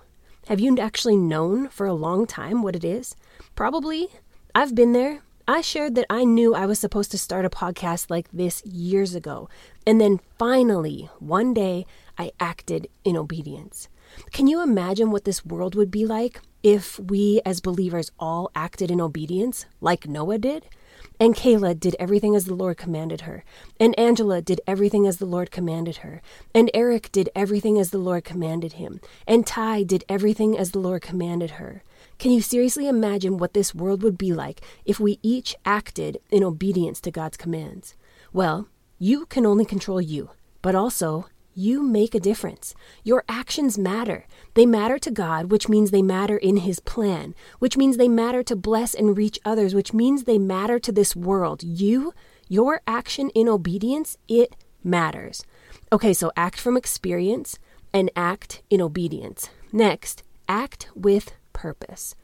Have 0.48 0.62
you 0.62 0.78
actually 0.80 1.18
known 1.18 1.68
for 1.68 1.86
a 1.86 1.94
long 1.94 2.26
time 2.26 2.62
what 2.64 2.76
it 2.76 2.86
is? 2.86 3.16
Probably. 3.54 4.08
I've 4.54 4.74
been 4.74 4.94
there. 4.94 5.20
I 5.46 5.60
shared 5.60 5.96
that 5.96 6.06
I 6.10 6.24
knew 6.24 6.56
I 6.56 6.66
was 6.66 6.80
supposed 6.80 7.12
to 7.12 7.18
start 7.18 7.44
a 7.44 7.50
podcast 7.50 8.10
like 8.10 8.30
this 8.32 8.66
years 8.66 9.14
ago. 9.14 9.50
And 9.86 10.00
then 10.00 10.22
finally, 10.40 11.10
one 11.20 11.54
day, 11.54 11.86
I 12.18 12.32
acted 12.40 12.88
in 13.04 13.18
obedience. 13.18 13.90
Can 14.32 14.48
you 14.48 14.64
imagine 14.64 15.12
what 15.12 15.26
this 15.26 15.46
world 15.46 15.76
would 15.76 15.92
be 15.92 16.06
like 16.06 16.40
if 16.64 16.98
we 16.98 17.42
as 17.46 17.60
believers 17.60 18.12
all 18.18 18.50
acted 18.56 18.90
in 18.90 19.02
obedience 19.02 19.66
like 19.82 20.08
Noah 20.08 20.38
did? 20.38 20.66
And 21.20 21.36
Kayla 21.36 21.80
did 21.80 21.96
everything 22.00 22.36
as 22.36 22.46
the 22.46 22.54
Lord 22.54 22.78
commanded 22.78 23.22
her. 23.22 23.44
And 23.80 23.98
Angela 23.98 24.42
did 24.42 24.62
everything 24.68 25.08
as 25.08 25.18
the 25.18 25.26
Lord 25.26 25.52
commanded 25.52 25.98
her. 25.98 26.22
And 26.54 26.70
Eric 26.74 27.12
did 27.12 27.30
everything 27.36 27.78
as 27.80 27.92
the 27.92 27.98
Lord 27.98 28.24
commanded 28.24 28.74
him. 28.74 29.00
And 29.28 29.46
Ty 29.48 29.84
did 29.84 30.04
everything 30.10 30.58
as 30.58 30.72
the 30.72 30.80
Lord 30.80 31.02
commanded 31.02 31.52
her. 31.52 31.84
Can 32.18 32.32
you 32.32 32.42
seriously 32.42 32.88
imagine 32.88 33.38
what 33.38 33.54
this 33.54 33.76
world 33.76 34.04
would 34.04 34.18
be 34.18 34.34
like 34.34 34.62
if 34.86 35.00
we 35.00 35.20
each 35.22 35.56
acted 35.66 36.20
in 36.32 36.44
obedience 36.44 37.00
to 37.02 37.12
God's 37.12 37.38
commands? 37.38 37.96
Well, 38.32 38.68
you 39.00 39.26
can 39.26 39.46
only 39.46 39.66
control 39.66 40.02
you, 40.02 40.30
but 40.62 40.76
also 40.76 41.28
you 41.56 41.82
make 41.82 42.14
a 42.14 42.20
difference. 42.20 42.76
Your 43.04 43.24
actions 43.28 43.78
matter. 43.78 44.28
They 44.54 44.66
matter 44.66 45.00
to 45.00 45.10
God, 45.10 45.50
which 45.50 45.70
means 45.70 45.90
they 45.90 46.02
matter 46.02 46.38
in 46.38 46.58
His 46.58 46.80
plan, 46.80 47.34
which 47.60 47.78
means 47.78 47.98
they 47.98 48.10
matter 48.10 48.44
to 48.44 48.56
bless 48.56 48.94
and 48.94 49.18
reach 49.18 49.40
others, 49.46 49.74
which 49.74 49.94
means 49.94 50.24
they 50.24 50.38
matter 50.38 50.78
to 50.80 50.92
this 50.92 51.16
world. 51.16 51.64
You, 51.64 52.14
your 52.48 52.82
action 52.86 53.30
in 53.30 53.48
obedience, 53.48 54.18
it 54.28 54.56
matters. 54.84 55.44
Okay, 55.92 56.14
so 56.14 56.32
act 56.36 56.60
from 56.60 56.78
experience 56.78 57.58
and 57.94 58.12
act 58.16 58.62
in 58.70 58.82
obedience. 58.82 59.50
Next, 59.72 60.24
act 60.48 60.90
with 60.94 61.34
purpose. 61.54 62.16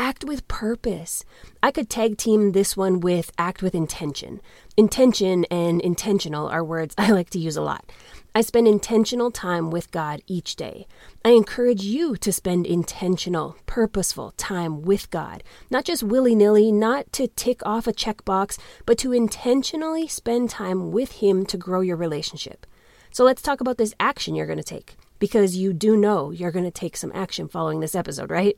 Act 0.00 0.24
with 0.24 0.48
purpose. 0.48 1.26
I 1.62 1.70
could 1.70 1.90
tag 1.90 2.16
team 2.16 2.52
this 2.52 2.74
one 2.74 3.00
with 3.00 3.30
act 3.36 3.62
with 3.62 3.74
intention. 3.74 4.40
Intention 4.74 5.44
and 5.50 5.78
intentional 5.82 6.48
are 6.48 6.64
words 6.64 6.94
I 6.98 7.10
like 7.10 7.28
to 7.30 7.38
use 7.38 7.54
a 7.54 7.60
lot. 7.60 7.92
I 8.34 8.40
spend 8.40 8.66
intentional 8.66 9.30
time 9.30 9.70
with 9.70 9.90
God 9.90 10.22
each 10.26 10.56
day. 10.56 10.86
I 11.22 11.32
encourage 11.32 11.82
you 11.82 12.16
to 12.16 12.32
spend 12.32 12.66
intentional, 12.66 13.58
purposeful 13.66 14.30
time 14.38 14.80
with 14.80 15.10
God, 15.10 15.42
not 15.68 15.84
just 15.84 16.02
willy 16.02 16.34
nilly, 16.34 16.72
not 16.72 17.12
to 17.12 17.28
tick 17.28 17.60
off 17.66 17.86
a 17.86 17.92
checkbox, 17.92 18.58
but 18.86 18.96
to 19.00 19.12
intentionally 19.12 20.08
spend 20.08 20.48
time 20.48 20.92
with 20.92 21.12
Him 21.20 21.44
to 21.44 21.58
grow 21.58 21.82
your 21.82 21.96
relationship. 21.96 22.66
So 23.10 23.22
let's 23.22 23.42
talk 23.42 23.60
about 23.60 23.76
this 23.76 23.92
action 24.00 24.34
you're 24.34 24.46
going 24.46 24.56
to 24.56 24.64
take, 24.64 24.96
because 25.18 25.56
you 25.56 25.74
do 25.74 25.94
know 25.94 26.30
you're 26.30 26.52
going 26.52 26.64
to 26.64 26.70
take 26.70 26.96
some 26.96 27.12
action 27.14 27.48
following 27.48 27.80
this 27.80 27.94
episode, 27.94 28.30
right? 28.30 28.56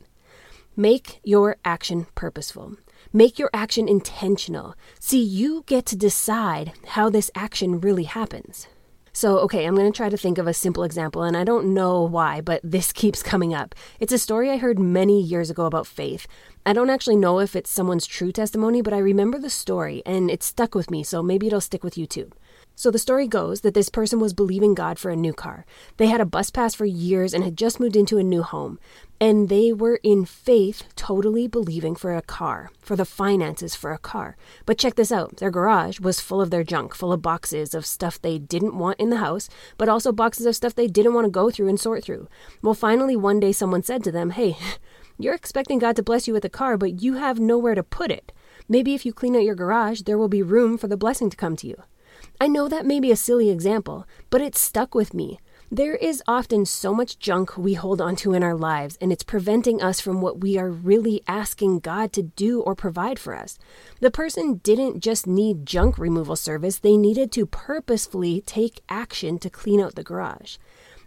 Make 0.76 1.20
your 1.22 1.56
action 1.66 2.06
purposeful. 2.14 2.76
Make 3.12 3.38
your 3.38 3.50
action 3.52 3.88
intentional. 3.88 4.74
See, 4.98 5.22
you 5.22 5.64
get 5.66 5.84
to 5.86 5.96
decide 5.96 6.72
how 6.86 7.10
this 7.10 7.30
action 7.34 7.78
really 7.78 8.04
happens. 8.04 8.68
So, 9.12 9.38
okay, 9.40 9.66
I'm 9.66 9.74
going 9.74 9.92
to 9.92 9.94
try 9.94 10.08
to 10.08 10.16
think 10.16 10.38
of 10.38 10.46
a 10.46 10.54
simple 10.54 10.82
example, 10.82 11.22
and 11.22 11.36
I 11.36 11.44
don't 11.44 11.74
know 11.74 12.00
why, 12.00 12.40
but 12.40 12.62
this 12.64 12.90
keeps 13.00 13.22
coming 13.22 13.52
up. 13.52 13.74
It's 14.00 14.14
a 14.14 14.18
story 14.18 14.50
I 14.50 14.56
heard 14.56 14.78
many 14.78 15.20
years 15.20 15.50
ago 15.50 15.66
about 15.66 15.86
faith. 15.86 16.26
I 16.64 16.72
don't 16.72 16.88
actually 16.88 17.16
know 17.16 17.38
if 17.38 17.54
it's 17.54 17.68
someone's 17.68 18.06
true 18.06 18.32
testimony, 18.32 18.80
but 18.80 18.94
I 18.94 18.98
remember 18.98 19.38
the 19.38 19.50
story, 19.50 20.02
and 20.06 20.30
it 20.30 20.42
stuck 20.42 20.74
with 20.74 20.90
me, 20.90 21.02
so 21.02 21.22
maybe 21.22 21.48
it'll 21.48 21.60
stick 21.60 21.84
with 21.84 21.98
you 21.98 22.06
too. 22.06 22.30
So 22.74 22.90
the 22.90 22.98
story 22.98 23.28
goes 23.28 23.60
that 23.60 23.74
this 23.74 23.88
person 23.88 24.18
was 24.18 24.32
believing 24.32 24.74
God 24.74 24.98
for 24.98 25.10
a 25.10 25.16
new 25.16 25.32
car. 25.32 25.66
They 25.98 26.06
had 26.06 26.20
a 26.20 26.26
bus 26.26 26.50
pass 26.50 26.74
for 26.74 26.86
years 26.86 27.34
and 27.34 27.44
had 27.44 27.56
just 27.56 27.78
moved 27.78 27.96
into 27.96 28.18
a 28.18 28.22
new 28.22 28.42
home. 28.42 28.78
And 29.20 29.48
they 29.48 29.72
were 29.72 30.00
in 30.02 30.24
faith, 30.24 30.82
totally 30.96 31.46
believing 31.46 31.94
for 31.94 32.16
a 32.16 32.22
car, 32.22 32.70
for 32.80 32.96
the 32.96 33.04
finances 33.04 33.76
for 33.76 33.92
a 33.92 33.98
car. 33.98 34.36
But 34.66 34.78
check 34.78 34.96
this 34.96 35.12
out 35.12 35.36
their 35.36 35.50
garage 35.50 36.00
was 36.00 36.18
full 36.18 36.40
of 36.40 36.50
their 36.50 36.64
junk, 36.64 36.94
full 36.94 37.12
of 37.12 37.22
boxes 37.22 37.74
of 37.74 37.86
stuff 37.86 38.20
they 38.20 38.38
didn't 38.38 38.76
want 38.76 38.98
in 38.98 39.10
the 39.10 39.18
house, 39.18 39.48
but 39.76 39.88
also 39.88 40.10
boxes 40.10 40.46
of 40.46 40.56
stuff 40.56 40.74
they 40.74 40.88
didn't 40.88 41.14
want 41.14 41.26
to 41.26 41.30
go 41.30 41.50
through 41.50 41.68
and 41.68 41.78
sort 41.78 42.02
through. 42.02 42.26
Well, 42.62 42.74
finally, 42.74 43.14
one 43.14 43.38
day 43.38 43.52
someone 43.52 43.84
said 43.84 44.02
to 44.04 44.10
them, 44.10 44.30
Hey, 44.30 44.56
you're 45.18 45.34
expecting 45.34 45.78
God 45.78 45.94
to 45.96 46.02
bless 46.02 46.26
you 46.26 46.32
with 46.32 46.44
a 46.44 46.50
car, 46.50 46.76
but 46.76 47.02
you 47.02 47.14
have 47.14 47.38
nowhere 47.38 47.76
to 47.76 47.82
put 47.82 48.10
it. 48.10 48.32
Maybe 48.68 48.94
if 48.94 49.04
you 49.06 49.12
clean 49.12 49.36
out 49.36 49.44
your 49.44 49.54
garage, 49.54 50.02
there 50.02 50.18
will 50.18 50.28
be 50.28 50.42
room 50.42 50.78
for 50.78 50.88
the 50.88 50.96
blessing 50.96 51.30
to 51.30 51.36
come 51.36 51.54
to 51.56 51.68
you. 51.68 51.82
I 52.42 52.48
know 52.48 52.66
that 52.66 52.84
may 52.84 52.98
be 52.98 53.12
a 53.12 53.16
silly 53.16 53.50
example, 53.50 54.04
but 54.28 54.40
it 54.40 54.56
stuck 54.56 54.96
with 54.96 55.14
me. 55.14 55.38
There 55.70 55.94
is 55.94 56.24
often 56.26 56.66
so 56.66 56.92
much 56.92 57.20
junk 57.20 57.56
we 57.56 57.74
hold 57.74 58.00
onto 58.00 58.34
in 58.34 58.42
our 58.42 58.56
lives, 58.56 58.98
and 59.00 59.12
it's 59.12 59.22
preventing 59.22 59.80
us 59.80 60.00
from 60.00 60.20
what 60.20 60.40
we 60.40 60.58
are 60.58 60.68
really 60.68 61.22
asking 61.28 61.78
God 61.78 62.12
to 62.14 62.24
do 62.24 62.60
or 62.60 62.74
provide 62.74 63.20
for 63.20 63.36
us. 63.36 63.60
The 64.00 64.10
person 64.10 64.54
didn't 64.64 64.98
just 64.98 65.24
need 65.24 65.66
junk 65.66 65.98
removal 65.98 66.34
service, 66.34 66.80
they 66.80 66.96
needed 66.96 67.30
to 67.30 67.46
purposefully 67.46 68.40
take 68.44 68.80
action 68.88 69.38
to 69.38 69.48
clean 69.48 69.80
out 69.80 69.94
the 69.94 70.02
garage. 70.02 70.56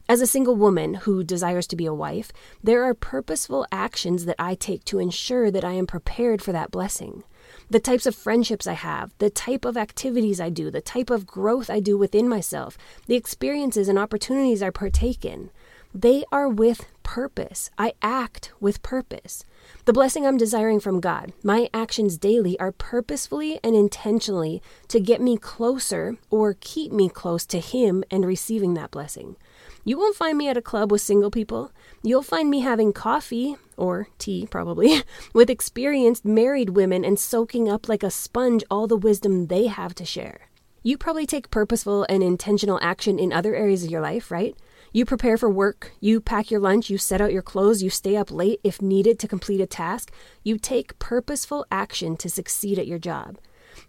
As 0.07 0.21
a 0.21 0.27
single 0.27 0.55
woman 0.55 0.93
who 0.93 1.21
desires 1.21 1.67
to 1.67 1.75
be 1.75 1.85
a 1.85 1.93
wife, 1.93 2.31
there 2.63 2.85
are 2.85 2.93
purposeful 2.93 3.67
actions 3.73 4.23
that 4.23 4.37
I 4.39 4.55
take 4.55 4.85
to 4.85 4.99
ensure 4.99 5.51
that 5.51 5.65
I 5.65 5.73
am 5.73 5.85
prepared 5.85 6.41
for 6.41 6.53
that 6.53 6.71
blessing 6.71 7.25
the 7.69 7.79
types 7.79 8.05
of 8.05 8.15
friendships 8.15 8.67
I 8.67 8.73
have, 8.73 9.13
the 9.17 9.29
type 9.29 9.65
of 9.65 9.77
activities 9.77 10.39
I 10.39 10.49
do, 10.49 10.69
the 10.69 10.81
type 10.81 11.09
of 11.09 11.27
growth 11.27 11.69
I 11.69 11.79
do 11.79 11.97
within 11.97 12.29
myself, 12.29 12.77
the 13.07 13.15
experiences 13.15 13.87
and 13.87 13.99
opportunities 13.99 14.61
I 14.61 14.69
partake 14.69 15.25
in. 15.25 15.49
They 15.93 16.25
are 16.29 16.49
with 16.49 16.87
purpose. 17.03 17.69
I 17.77 17.93
act 18.01 18.51
with 18.59 18.83
purpose. 18.83 19.45
The 19.85 19.93
blessing 19.93 20.27
I'm 20.27 20.35
desiring 20.35 20.81
from 20.81 20.99
God, 20.99 21.31
my 21.41 21.69
actions 21.73 22.17
daily 22.17 22.59
are 22.59 22.73
purposefully 22.73 23.61
and 23.63 23.75
intentionally 23.75 24.61
to 24.89 24.99
get 24.99 25.21
me 25.21 25.37
closer 25.37 26.17
or 26.29 26.57
keep 26.59 26.91
me 26.91 27.07
close 27.07 27.45
to 27.45 27.59
Him 27.59 28.03
and 28.11 28.25
receiving 28.25 28.73
that 28.73 28.91
blessing. 28.91 29.37
You 29.87 29.99
won't 29.99 30.15
find 30.15 30.35
me 30.35 30.49
at 30.49 30.57
a 30.57 30.63
club 30.63 30.91
with 30.91 31.01
single 31.01 31.29
people. 31.29 31.71
You'll 32.01 32.23
find 32.23 32.49
me 32.49 32.61
having 32.61 32.91
coffee, 32.91 33.55
or 33.77 34.07
tea 34.17 34.47
probably, 34.49 35.03
with 35.33 35.47
experienced 35.47 36.25
married 36.25 36.71
women 36.71 37.05
and 37.05 37.19
soaking 37.19 37.69
up 37.69 37.87
like 37.87 38.01
a 38.01 38.09
sponge 38.09 38.63
all 38.71 38.87
the 38.87 38.97
wisdom 38.97 39.45
they 39.45 39.67
have 39.67 39.93
to 39.95 40.03
share. 40.03 40.49
You 40.81 40.97
probably 40.97 41.27
take 41.27 41.51
purposeful 41.51 42.03
and 42.09 42.23
intentional 42.23 42.79
action 42.81 43.19
in 43.19 43.31
other 43.31 43.55
areas 43.55 43.83
of 43.83 43.91
your 43.91 44.01
life, 44.01 44.31
right? 44.31 44.57
You 44.91 45.05
prepare 45.05 45.37
for 45.37 45.51
work, 45.51 45.91
you 45.99 46.19
pack 46.19 46.49
your 46.49 46.59
lunch, 46.59 46.89
you 46.89 46.97
set 46.97 47.21
out 47.21 47.33
your 47.33 47.43
clothes, 47.43 47.83
you 47.83 47.91
stay 47.91 48.15
up 48.15 48.31
late 48.31 48.61
if 48.63 48.81
needed 48.81 49.19
to 49.19 49.27
complete 49.27 49.61
a 49.61 49.67
task. 49.67 50.11
You 50.41 50.57
take 50.57 50.97
purposeful 50.97 51.63
action 51.69 52.17
to 52.17 52.29
succeed 52.29 52.79
at 52.79 52.87
your 52.87 52.97
job. 52.97 53.37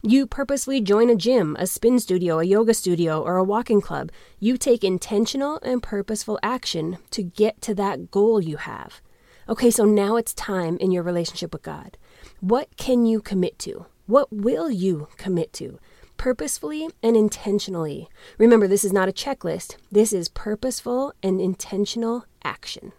You 0.02 0.26
purposely 0.26 0.81
join 0.81 1.11
a 1.11 1.16
gym, 1.16 1.57
a 1.59 1.66
spin 1.66 1.99
studio, 1.99 2.38
a 2.38 2.45
yoga 2.45 2.75
studio, 2.75 3.23
or 3.23 3.37
a 3.37 3.45
walking 3.45 3.81
club. 3.81 4.11
You 4.38 4.57
take 4.57 4.85
intentional 4.85 5.59
and 5.62 5.83
purposeful 5.83 6.38
action 6.43 6.99
to 7.11 7.23
get 7.23 7.61
to 7.62 7.75
that 7.75 8.11
goal 8.11 8.40
you 8.40 8.57
have. 8.57 9.00
Okay, 9.49 9.71
so 9.71 9.85
now 9.85 10.16
it's 10.16 10.35
time 10.35 10.76
in 10.78 10.90
your 10.90 11.02
relationship 11.02 11.52
with 11.52 11.62
God. 11.62 11.97
What 12.40 12.76
can 12.76 13.07
you 13.07 13.21
commit 13.21 13.59
to? 13.61 13.87
What 14.07 14.33
will 14.33 14.71
you 14.71 15.09
commit 15.16 15.52
to? 15.55 15.78
purposefully 16.16 16.88
and 17.02 17.16
intentionally. 17.16 18.09
Remember, 18.38 18.66
this 18.66 18.85
is 18.85 18.93
not 18.93 19.09
a 19.09 19.12
checklist, 19.12 19.76
this 19.90 20.12
is 20.12 20.28
purposeful 20.28 21.12
and 21.23 21.40
intentional 21.40 22.25
action. 22.45 22.93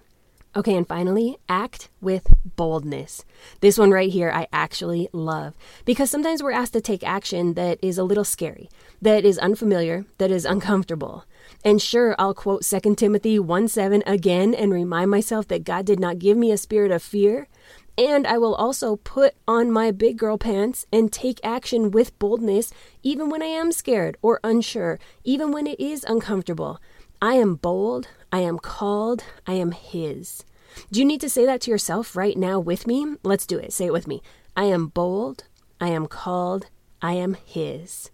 Okay, 0.57 0.75
and 0.75 0.87
finally, 0.87 1.37
act 1.47 1.89
with 2.01 2.33
boldness. 2.55 3.23
This 3.61 3.77
one 3.77 3.91
right 3.91 4.09
here, 4.09 4.31
I 4.31 4.47
actually 4.51 5.07
love 5.13 5.53
because 5.85 6.09
sometimes 6.09 6.41
we're 6.41 6.51
asked 6.51 6.73
to 6.73 6.81
take 6.81 7.03
action 7.03 7.53
that 7.53 7.77
is 7.79 7.99
a 7.99 8.03
little 8.03 8.23
scary, 8.23 8.67
that 8.99 9.23
is 9.23 9.37
unfamiliar, 9.37 10.05
that 10.17 10.31
is 10.31 10.45
uncomfortable. 10.45 11.25
And 11.63 11.79
sure, 11.79 12.15
I'll 12.17 12.33
quote 12.33 12.63
2 12.63 12.95
Timothy 12.95 13.37
1 13.37 13.67
7 13.67 14.01
again 14.07 14.55
and 14.55 14.73
remind 14.73 15.11
myself 15.11 15.47
that 15.49 15.63
God 15.63 15.85
did 15.85 15.99
not 15.99 16.17
give 16.17 16.37
me 16.37 16.51
a 16.51 16.57
spirit 16.57 16.89
of 16.89 17.03
fear, 17.03 17.47
and 17.95 18.25
I 18.25 18.39
will 18.39 18.55
also 18.55 18.95
put 18.95 19.35
on 19.47 19.71
my 19.71 19.91
big 19.91 20.17
girl 20.17 20.39
pants 20.39 20.87
and 20.91 21.13
take 21.13 21.39
action 21.43 21.91
with 21.91 22.17
boldness, 22.17 22.73
even 23.03 23.29
when 23.29 23.43
I 23.43 23.47
am 23.61 23.71
scared 23.71 24.17
or 24.23 24.39
unsure, 24.43 24.97
even 25.23 25.51
when 25.51 25.67
it 25.67 25.79
is 25.79 26.03
uncomfortable. 26.03 26.79
I 27.21 27.33
am 27.33 27.55
bold, 27.55 28.07
I 28.31 28.39
am 28.39 28.59
called, 28.59 29.23
I 29.45 29.53
am 29.53 29.71
His. 29.71 30.43
Do 30.91 30.99
you 30.99 31.05
need 31.05 31.21
to 31.21 31.29
say 31.29 31.45
that 31.45 31.61
to 31.61 31.71
yourself 31.71 32.15
right 32.15 32.37
now 32.37 32.59
with 32.59 32.85
me? 32.87 33.15
Let's 33.23 33.45
do 33.45 33.57
it. 33.57 33.73
Say 33.73 33.85
it 33.85 33.93
with 33.93 34.07
me. 34.07 34.21
I 34.55 34.65
am 34.65 34.87
bold, 34.87 35.45
I 35.79 35.89
am 35.89 36.07
called, 36.07 36.67
I 37.01 37.13
am 37.13 37.35
His. 37.45 38.11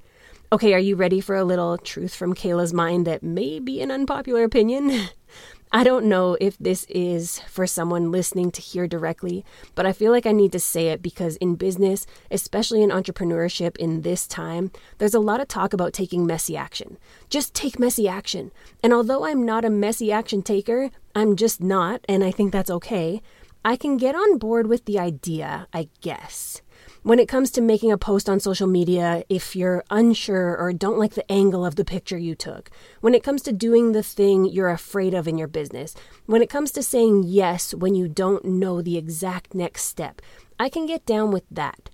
Okay, 0.51 0.73
are 0.73 0.79
you 0.79 0.95
ready 0.95 1.19
for 1.19 1.35
a 1.35 1.43
little 1.43 1.77
truth 1.77 2.13
from 2.13 2.35
Kayla's 2.35 2.73
mind 2.73 3.07
that 3.07 3.23
may 3.23 3.59
be 3.59 3.81
an 3.81 3.89
unpopular 3.89 4.43
opinion? 4.43 5.09
I 5.75 5.83
don't 5.83 6.05
know 6.05 6.37
if 6.39 6.55
this 6.59 6.83
is 6.83 7.39
for 7.39 7.65
someone 7.65 8.11
listening 8.11 8.51
to 8.51 8.61
hear 8.61 8.87
directly, 8.87 9.43
but 9.73 9.87
I 9.87 9.91
feel 9.91 10.11
like 10.11 10.27
I 10.27 10.31
need 10.31 10.51
to 10.51 10.59
say 10.59 10.89
it 10.89 11.01
because 11.01 11.35
in 11.37 11.55
business, 11.55 12.05
especially 12.29 12.83
in 12.83 12.91
entrepreneurship 12.91 13.75
in 13.77 14.03
this 14.03 14.27
time, 14.27 14.71
there's 14.99 15.15
a 15.15 15.19
lot 15.19 15.41
of 15.41 15.47
talk 15.47 15.73
about 15.73 15.91
taking 15.91 16.27
messy 16.27 16.55
action. 16.55 16.99
Just 17.27 17.55
take 17.55 17.79
messy 17.79 18.07
action. 18.07 18.51
And 18.83 18.93
although 18.93 19.25
I'm 19.25 19.47
not 19.47 19.65
a 19.65 19.71
messy 19.71 20.11
action 20.11 20.43
taker, 20.43 20.91
I'm 21.15 21.35
just 21.35 21.59
not, 21.59 22.01
and 22.07 22.23
I 22.23 22.29
think 22.29 22.51
that's 22.51 22.69
okay, 22.69 23.23
I 23.65 23.75
can 23.75 23.97
get 23.97 24.13
on 24.13 24.37
board 24.37 24.67
with 24.67 24.85
the 24.85 24.99
idea, 24.99 25.67
I 25.73 25.89
guess. 26.01 26.61
When 27.03 27.19
it 27.19 27.27
comes 27.27 27.51
to 27.51 27.61
making 27.61 27.91
a 27.91 27.97
post 27.97 28.29
on 28.29 28.39
social 28.39 28.65
media, 28.65 29.25
if 29.27 29.57
you're 29.57 29.83
unsure 29.89 30.55
or 30.55 30.71
don't 30.71 30.97
like 30.97 31.15
the 31.15 31.29
angle 31.29 31.65
of 31.65 31.75
the 31.75 31.83
picture 31.83 32.17
you 32.17 32.33
took, 32.33 32.71
when 33.01 33.13
it 33.13 33.25
comes 33.25 33.41
to 33.41 33.51
doing 33.51 33.91
the 33.91 34.01
thing 34.01 34.45
you're 34.45 34.69
afraid 34.69 35.13
of 35.13 35.27
in 35.27 35.37
your 35.37 35.49
business, 35.49 35.95
when 36.27 36.41
it 36.41 36.49
comes 36.49 36.71
to 36.71 36.81
saying 36.81 37.23
yes 37.25 37.73
when 37.73 37.93
you 37.93 38.07
don't 38.07 38.45
know 38.45 38.81
the 38.81 38.97
exact 38.97 39.53
next 39.53 39.83
step, 39.83 40.21
I 40.57 40.69
can 40.69 40.85
get 40.85 41.05
down 41.05 41.31
with 41.31 41.43
that. 41.51 41.89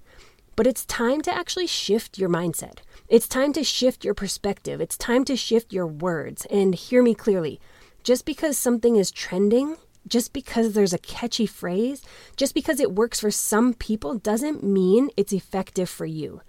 But 0.55 0.67
it's 0.67 0.85
time 0.85 1.21
to 1.21 1.35
actually 1.35 1.65
shift 1.65 2.19
your 2.19 2.29
mindset. 2.29 2.81
It's 3.07 3.27
time 3.27 3.51
to 3.53 3.63
shift 3.63 4.05
your 4.05 4.13
perspective. 4.13 4.79
It's 4.79 4.95
time 4.95 5.25
to 5.25 5.35
shift 5.35 5.73
your 5.73 5.87
words. 5.87 6.45
And 6.51 6.75
hear 6.75 7.01
me 7.01 7.15
clearly 7.15 7.59
just 8.03 8.25
because 8.25 8.59
something 8.59 8.95
is 8.95 9.09
trending 9.09 9.77
just 10.09 10.33
because 10.33 10.73
there's 10.73 10.93
a 10.93 10.97
catchy 10.97 11.45
phrase, 11.45 12.01
just 12.35 12.53
because 12.53 12.79
it 12.79 12.95
works 12.95 13.19
for 13.19 13.31
some 13.31 13.73
people, 13.73 14.15
doesn't 14.15 14.63
mean 14.63 15.09
it's 15.15 15.33
effective 15.33 15.89
for 15.89 16.05
you. 16.05 16.41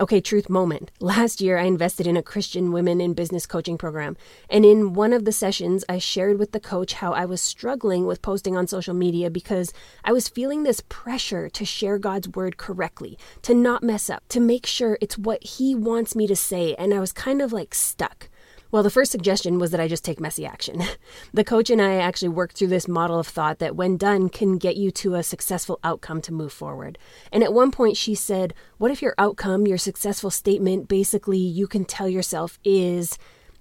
Okay, 0.00 0.20
truth 0.20 0.48
moment. 0.48 0.92
Last 1.00 1.40
year, 1.40 1.58
I 1.58 1.64
invested 1.64 2.06
in 2.06 2.16
a 2.16 2.22
Christian 2.22 2.70
women 2.70 3.00
in 3.00 3.14
business 3.14 3.46
coaching 3.46 3.76
program. 3.76 4.16
And 4.48 4.64
in 4.64 4.92
one 4.92 5.12
of 5.12 5.24
the 5.24 5.32
sessions, 5.32 5.84
I 5.88 5.98
shared 5.98 6.38
with 6.38 6.52
the 6.52 6.60
coach 6.60 6.94
how 6.94 7.12
I 7.12 7.24
was 7.24 7.40
struggling 7.40 8.06
with 8.06 8.22
posting 8.22 8.56
on 8.56 8.68
social 8.68 8.94
media 8.94 9.28
because 9.28 9.72
I 10.04 10.12
was 10.12 10.28
feeling 10.28 10.62
this 10.62 10.84
pressure 10.88 11.48
to 11.48 11.64
share 11.64 11.98
God's 11.98 12.28
word 12.28 12.58
correctly, 12.58 13.18
to 13.42 13.54
not 13.54 13.82
mess 13.82 14.08
up, 14.08 14.22
to 14.28 14.38
make 14.38 14.66
sure 14.66 14.98
it's 15.00 15.18
what 15.18 15.42
He 15.42 15.74
wants 15.74 16.14
me 16.14 16.28
to 16.28 16.36
say. 16.36 16.76
And 16.76 16.94
I 16.94 17.00
was 17.00 17.12
kind 17.12 17.42
of 17.42 17.52
like 17.52 17.74
stuck. 17.74 18.28
Well, 18.70 18.82
the 18.82 18.90
first 18.90 19.10
suggestion 19.10 19.58
was 19.58 19.70
that 19.70 19.80
I 19.80 19.88
just 19.88 20.04
take 20.04 20.20
messy 20.20 20.44
action. 20.44 20.82
the 21.32 21.44
coach 21.44 21.70
and 21.70 21.80
I 21.80 21.96
actually 21.96 22.28
worked 22.28 22.58
through 22.58 22.68
this 22.68 22.86
model 22.86 23.18
of 23.18 23.26
thought 23.26 23.60
that, 23.60 23.76
when 23.76 23.96
done, 23.96 24.28
can 24.28 24.58
get 24.58 24.76
you 24.76 24.90
to 24.90 25.14
a 25.14 25.22
successful 25.22 25.80
outcome 25.82 26.20
to 26.22 26.34
move 26.34 26.52
forward. 26.52 26.98
And 27.32 27.42
at 27.42 27.54
one 27.54 27.70
point, 27.70 27.96
she 27.96 28.14
said, 28.14 28.52
What 28.76 28.90
if 28.90 29.00
your 29.00 29.14
outcome, 29.16 29.66
your 29.66 29.78
successful 29.78 30.30
statement, 30.30 30.86
basically 30.86 31.38
you 31.38 31.66
can 31.66 31.86
tell 31.86 32.08
yourself 32.08 32.58
is, 32.62 33.16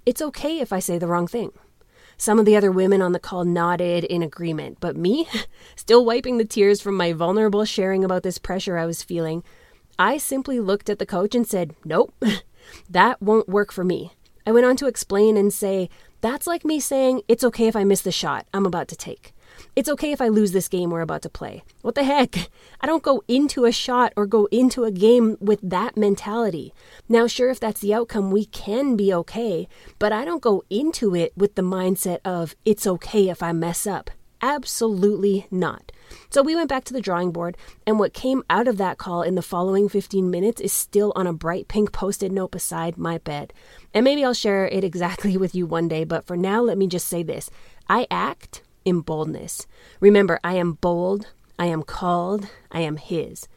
It's 0.06 0.22
okay 0.22 0.60
if 0.60 0.74
I 0.74 0.80
say 0.80 0.98
the 0.98 1.08
wrong 1.08 1.28
thing? 1.28 1.52
Some 2.18 2.40
of 2.40 2.46
the 2.46 2.58
other 2.58 2.72
women 2.72 3.02
on 3.02 3.14
the 3.14 3.20
call 3.20 3.46
nodded 3.46 4.04
in 4.04 4.24
agreement, 4.24 4.80
but 4.82 4.98
me, 4.98 5.30
still 5.78 6.04
wiping 6.04 6.38
the 6.38 6.46
tears 6.46 6.82
from 6.82 6.98
my 6.98 7.14
vulnerable 7.14 7.64
sharing 7.64 8.04
about 8.04 8.24
this 8.24 8.40
pressure 8.40 8.78
I 8.78 8.88
was 8.88 9.04
feeling, 9.04 9.44
I 9.98 10.18
simply 10.18 10.60
looked 10.60 10.90
at 10.90 11.00
the 11.00 11.06
coach 11.06 11.34
and 11.34 11.48
said, 11.48 11.76
Nope, 11.86 12.14
that 12.90 13.22
won't 13.22 13.48
work 13.48 13.72
for 13.72 13.86
me. 13.86 14.12
I 14.48 14.52
went 14.52 14.66
on 14.66 14.78
to 14.78 14.88
explain 14.88 15.36
and 15.36 15.52
say, 15.52 15.90
that's 16.22 16.48
like 16.48 16.64
me 16.64 16.80
saying, 16.80 17.22
it's 17.28 17.44
okay 17.44 17.68
if 17.68 17.76
I 17.76 17.84
miss 17.84 18.00
the 18.00 18.14
shot 18.14 18.48
I'm 18.54 18.66
about 18.66 18.88
to 18.88 18.96
take. 18.96 19.34
It's 19.76 19.90
okay 19.90 20.14
if 20.14 20.22
I 20.22 20.30
lose 20.30 20.54
this 20.54 20.70
game 20.70 20.90
we're 20.90 21.02
about 21.02 21.22
to 21.24 21.30
play. 21.30 21.64
What 21.82 21.96
the 21.96 22.06
heck? 22.06 22.50
I 22.82 22.88
don't 22.88 23.04
go 23.04 23.26
into 23.28 23.66
a 23.66 23.74
shot 23.74 24.14
or 24.16 24.26
go 24.26 24.46
into 24.46 24.86
a 24.86 24.92
game 24.92 25.36
with 25.42 25.60
that 25.62 25.98
mentality. 25.98 26.74
Now, 27.10 27.28
sure, 27.28 27.50
if 27.50 27.60
that's 27.60 27.82
the 27.82 27.94
outcome, 27.94 28.32
we 28.32 28.46
can 28.46 28.96
be 28.96 29.14
okay, 29.14 29.68
but 30.00 30.14
I 30.14 30.24
don't 30.24 30.42
go 30.42 30.64
into 30.70 31.14
it 31.14 31.34
with 31.36 31.56
the 31.56 31.62
mindset 31.62 32.20
of, 32.24 32.56
it's 32.64 32.88
okay 32.88 33.28
if 33.28 33.44
I 33.44 33.52
mess 33.52 33.86
up. 33.86 34.12
Absolutely 34.42 35.48
not. 35.50 35.92
So 36.30 36.42
we 36.42 36.56
went 36.56 36.70
back 36.70 36.84
to 36.86 36.94
the 36.94 37.02
drawing 37.02 37.32
board, 37.32 37.58
and 37.86 38.00
what 38.00 38.14
came 38.14 38.44
out 38.50 38.68
of 38.68 38.78
that 38.78 38.98
call 38.98 39.24
in 39.24 39.36
the 39.36 39.42
following 39.42 39.90
15 39.90 40.30
minutes 40.30 40.62
is 40.62 40.72
still 40.72 41.12
on 41.16 41.28
a 41.28 41.34
bright 41.34 41.68
pink 41.68 41.92
post 41.92 42.24
it 42.24 42.32
note 42.32 42.52
beside 42.52 42.98
my 42.98 43.18
bed. 43.18 43.52
And 43.94 44.04
maybe 44.04 44.24
I'll 44.24 44.34
share 44.34 44.68
it 44.68 44.84
exactly 44.84 45.38
with 45.38 45.56
you 45.56 45.66
one 45.66 45.88
day, 45.88 46.04
but 46.04 46.26
for 46.26 46.38
now, 46.38 46.62
let 46.62 46.78
me 46.78 46.88
just 46.88 47.08
say 47.08 47.24
this 47.24 47.50
I 47.90 48.08
act 48.12 48.62
in 48.86 49.02
boldness. 49.02 49.68
Remember, 50.00 50.40
I 50.44 50.54
am 50.56 50.74
bold, 50.74 51.28
I 51.60 51.66
am 51.66 51.84
called, 51.84 52.48
I 52.72 52.82
am 52.82 52.98
His. 52.98 53.48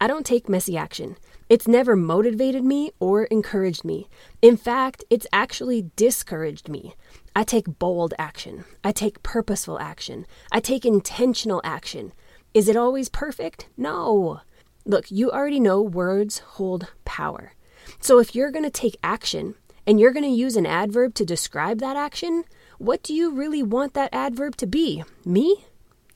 I 0.00 0.06
don't 0.06 0.24
take 0.24 0.48
messy 0.48 0.76
action. 0.78 1.16
It's 1.50 1.68
never 1.68 1.96
motivated 1.96 2.64
me 2.64 2.92
or 3.00 3.24
encouraged 3.24 3.84
me. 3.84 4.08
In 4.40 4.56
fact, 4.56 5.04
it's 5.10 5.26
actually 5.32 5.90
discouraged 5.96 6.68
me. 6.68 6.94
I 7.34 7.42
take 7.42 7.78
bold 7.78 8.14
action. 8.18 8.64
I 8.84 8.92
take 8.92 9.22
purposeful 9.22 9.78
action. 9.78 10.26
I 10.52 10.60
take 10.60 10.86
intentional 10.86 11.60
action. 11.64 12.12
Is 12.54 12.68
it 12.68 12.76
always 12.76 13.08
perfect? 13.08 13.66
No. 13.76 14.40
Look, 14.86 15.10
you 15.10 15.30
already 15.30 15.60
know 15.60 15.82
words 15.82 16.38
hold 16.38 16.86
power. 17.04 17.52
So 17.98 18.18
if 18.20 18.34
you're 18.34 18.50
going 18.50 18.64
to 18.64 18.70
take 18.70 18.96
action 19.02 19.56
and 19.90 19.98
you're 19.98 20.12
going 20.12 20.22
to 20.22 20.28
use 20.30 20.54
an 20.54 20.66
adverb 20.66 21.14
to 21.14 21.24
describe 21.24 21.80
that 21.80 21.96
action, 21.96 22.44
what 22.78 23.02
do 23.02 23.12
you 23.12 23.34
really 23.34 23.60
want 23.60 23.92
that 23.94 24.08
adverb 24.12 24.54
to 24.54 24.64
be? 24.64 25.02
Me? 25.24 25.64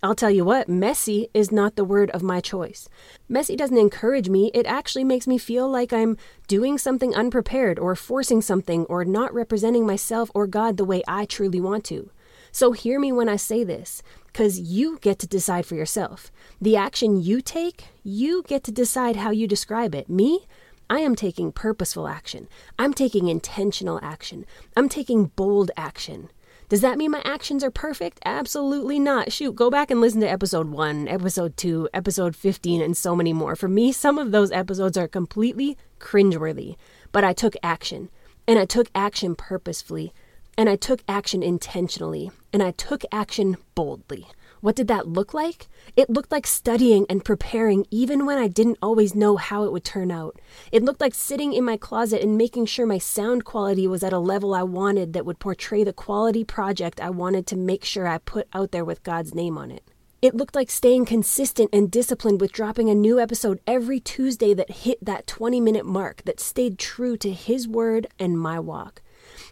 I'll 0.01 0.15
tell 0.15 0.31
you 0.31 0.45
what, 0.45 0.69
messy 0.69 1.29
is 1.35 1.51
not 1.51 1.75
the 1.75 1.85
word 1.85 2.09
of 2.11 2.23
my 2.23 2.41
choice. 2.41 2.89
Messy 3.29 3.57
doesn't 3.57 3.77
encourage 3.77 4.29
me, 4.29 4.53
it 4.55 4.65
actually 4.67 5.03
makes 5.03 5.27
me 5.27 5.39
feel 5.39 5.69
like 5.69 5.93
I'm 5.93 6.17
doing 6.47 6.79
something 6.79 7.17
unprepared 7.17 7.81
or 7.81 7.97
forcing 7.97 8.41
something 8.41 8.85
or 8.85 9.05
not 9.05 9.35
representing 9.35 9.85
myself 9.85 10.31
or 10.37 10.47
God 10.47 10.77
the 10.77 10.85
way 10.85 11.03
I 11.09 11.25
truly 11.25 11.61
want 11.61 11.83
to. 11.87 12.11
So 12.53 12.71
hear 12.71 13.01
me 13.01 13.11
when 13.11 13.29
I 13.29 13.35
say 13.35 13.65
this, 13.65 14.05
because 14.27 14.61
you 14.61 15.01
get 15.01 15.19
to 15.19 15.27
decide 15.27 15.67
for 15.67 15.75
yourself. 15.75 16.31
The 16.61 16.77
action 16.77 17.21
you 17.21 17.41
take, 17.41 17.87
you 18.05 18.45
get 18.47 18.63
to 18.65 18.71
decide 18.71 19.17
how 19.17 19.33
you 19.33 19.49
describe 19.49 19.97
it. 19.97 20.09
Me? 20.09 20.47
I 20.91 21.01
am 21.01 21.15
taking 21.15 21.53
purposeful 21.53 22.09
action. 22.09 22.49
I'm 22.79 22.95
taking 22.95 23.29
intentional 23.29 23.99
action. 24.03 24.47
I'm 24.77 24.89
taking 24.89 25.27
bold 25.37 25.71
action. 25.77 26.31
Does 26.69 26.81
that 26.81 26.99
mean 26.99 27.11
my 27.11 27.23
actions 27.25 27.63
are 27.63 27.71
perfect? 27.71 28.19
Absolutely 28.25 28.99
not. 28.99 29.33
Shoot, 29.33 29.55
go 29.55 29.71
back 29.71 29.91
and 29.91 30.01
listen 30.01 30.21
to 30.21 30.31
episode 30.31 30.69
1, 30.69 31.09
episode 31.09 31.57
2, 31.57 31.91
episode 31.93 32.35
15, 32.35 32.81
and 32.81 32.97
so 32.97 33.15
many 33.15 33.33
more. 33.33 33.55
For 33.55 33.69
me, 33.69 33.93
some 33.93 34.19
of 34.19 34.33
those 34.33 34.51
episodes 34.51 34.97
are 34.97 35.09
completely 35.09 35.77
cringeworthy, 36.01 36.77
but 37.13 37.25
I 37.25 37.33
took 37.33 37.55
action, 37.63 38.11
and 38.49 38.59
I 38.59 38.65
took 38.65 38.89
action 38.95 39.35
purposefully 39.35 40.13
and 40.57 40.69
I 40.69 40.77
took 40.77 41.03
action 41.09 41.43
intentionally, 41.43 42.31
and 42.53 42.63
I 42.63 42.71
took 42.73 43.03
action 43.11 43.57
boldly. 43.75 44.29
What 44.65 44.77
did 44.77 44.89
that 44.89 45.07
look 45.07 45.35
like? 45.35 45.69
It 45.95 46.09
looked 46.09 46.33
like 46.33 46.47
studying 46.47 47.05
and 47.11 47.23
preparing 47.23 47.85
even 47.91 48.25
when 48.25 48.39
I 48.39 48.49
didn't 48.49 48.79
always 48.81 49.15
know 49.15 49.37
how 49.37 49.65
it 49.65 49.73
would 49.73 49.85
turn 49.85 50.11
out. 50.11 50.41
It 50.73 50.83
looked 50.83 51.03
like 51.03 51.13
sitting 51.13 51.53
in 51.53 51.67
my 51.67 51.77
closet 51.77 52.23
and 52.23 52.39
making 52.39 52.65
sure 52.65 52.87
my 52.87 52.97
sound 52.97 53.45
quality 53.45 53.87
was 53.87 54.03
at 54.03 54.15
a 54.15 54.19
level 54.19 54.55
I 54.55 54.63
wanted 54.63 55.13
that 55.13 55.27
would 55.27 55.39
portray 55.39 55.85
the 55.85 55.93
quality 55.93 56.45
project 56.45 56.99
I 56.99 57.11
wanted 57.11 57.47
to 57.49 57.57
make 57.57 57.85
sure 57.85 58.09
I 58.09 58.17
put 58.17 58.49
out 58.55 58.71
there 58.71 58.87
with 58.87 59.03
God's 59.03 59.35
name 59.35 59.59
on 59.59 59.71
it. 59.71 59.85
It 60.23 60.35
looked 60.35 60.55
like 60.55 60.71
staying 60.71 61.05
consistent 61.05 61.69
and 61.71 61.91
disciplined 61.91 62.41
with 62.41 62.51
dropping 62.51 62.89
a 62.89 62.95
new 62.95 63.21
episode 63.21 63.61
every 63.67 64.01
Tuesday 64.01 64.55
that 64.55 64.71
hit 64.71 65.05
that 65.05 65.27
20 65.27 65.61
minute 65.61 65.85
mark, 65.85 66.23
that 66.25 66.41
stayed 66.41 66.79
true 66.79 67.19
to 67.19 67.31
His 67.31 67.69
word 67.69 68.07
and 68.19 68.41
my 68.41 68.59
walk. 68.59 69.03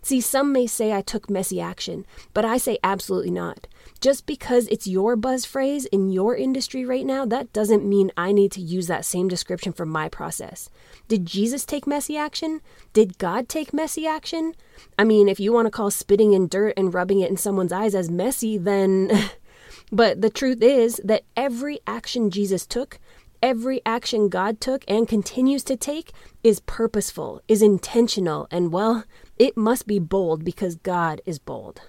See, 0.03 0.21
some 0.21 0.53
may 0.53 0.67
say 0.67 0.93
I 0.93 1.01
took 1.01 1.31
messy 1.31 1.61
action, 1.61 2.05
but 2.35 2.45
I 2.45 2.59
say 2.59 2.79
absolutely 2.83 3.31
not. 3.31 3.69
Just 4.01 4.27
because 4.27 4.67
it's 4.67 4.89
your 4.89 5.15
buzz 5.15 5.45
phrase 5.45 5.85
in 5.87 6.11
your 6.11 6.37
industry 6.37 6.85
right 6.85 7.07
now, 7.07 7.25
that 7.25 7.53
doesn't 7.53 7.89
mean 7.89 8.11
I 8.17 8.33
need 8.33 8.51
to 8.53 8.61
use 8.61 8.89
that 8.89 9.05
same 9.05 9.29
description 9.29 9.73
for 9.73 9.87
my 9.87 10.09
process. 10.09 10.69
Did 11.07 11.25
Jesus 11.25 11.65
take 11.65 11.87
messy 11.87 12.17
action? 12.17 12.61
Did 12.93 13.17
God 13.19 13.49
take 13.49 13.73
messy 13.73 14.05
action? 14.05 14.55
I 14.99 15.05
mean, 15.05 15.29
if 15.29 15.39
you 15.39 15.53
want 15.53 15.67
to 15.67 15.71
call 15.71 15.93
spitting 15.93 16.33
in 16.33 16.49
dirt 16.49 16.75
and 16.77 16.93
rubbing 16.93 17.21
it 17.21 17.31
in 17.31 17.37
someone's 17.37 17.73
eyes 17.73 17.95
as 17.95 18.11
messy, 18.11 18.59
then. 18.59 19.11
but 19.93 20.21
the 20.21 20.31
truth 20.31 20.63
is 20.63 21.01
that 21.05 21.23
every 21.37 21.79
action 21.87 22.29
Jesus 22.29 22.67
took, 22.67 22.99
every 23.41 23.81
action 23.87 24.29
God 24.29 24.61
took 24.61 24.85
and 24.89 25.07
continues 25.07 25.63
to 25.65 25.77
take 25.77 26.11
is 26.43 26.59
purposeful, 26.61 27.41
is 27.47 27.63
intentional, 27.63 28.49
and 28.51 28.73
well, 28.73 29.05
it 29.39 29.57
must 29.57 29.87
be 29.87 29.99
bold 29.99 30.45
because 30.45 30.77
God 30.77 31.21
is 31.25 31.39
bold. 31.39 31.83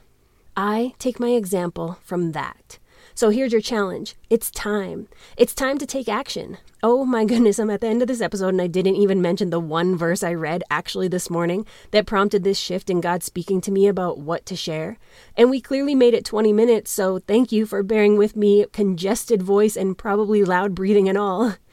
I 0.56 0.93
take 0.99 1.19
my 1.19 1.29
example 1.29 1.99
from 2.03 2.32
that. 2.32 2.79
So 3.15 3.29
here's 3.29 3.51
your 3.51 3.62
challenge. 3.62 4.15
It's 4.29 4.49
time. 4.49 5.08
It's 5.38 5.53
time 5.53 5.77
to 5.77 5.86
take 5.86 6.10
action. 6.10 6.58
Oh 6.82 7.06
my 7.06 7.25
goodness, 7.32 7.60
I'm 7.60 7.69
at 7.69 7.82
the 7.82 7.88
end 7.88 8.01
of 8.01 8.08
this 8.08 8.21
episode 8.21 8.49
and 8.49 8.62
I 8.62 8.67
didn't 8.67 8.95
even 8.95 9.21
mention 9.21 9.49
the 9.49 9.60
one 9.60 9.95
verse 9.95 10.23
I 10.23 10.34
read 10.34 10.63
actually 10.71 11.08
this 11.08 11.29
morning 11.29 11.65
that 11.91 12.08
prompted 12.08 12.43
this 12.43 12.58
shift 12.58 12.89
in 12.89 13.01
God 13.01 13.21
speaking 13.21 13.62
to 13.62 13.71
me 13.71 13.88
about 13.88 14.19
what 14.19 14.45
to 14.47 14.56
share. 14.56 14.97
And 15.38 15.49
we 15.49 15.62
clearly 15.62 15.95
made 15.95 16.13
it 16.13 16.25
20 16.25 16.53
minutes, 16.53 16.91
so 16.91 17.19
thank 17.19 17.51
you 17.51 17.65
for 17.65 17.84
bearing 17.84 18.17
with 18.17 18.36
me, 18.36 18.65
congested 18.73 19.43
voice 19.43 19.75
and 19.75 19.97
probably 19.97 20.43
loud 20.43 20.73
breathing 20.73 21.08
and 21.10 21.17
all. 21.17 21.56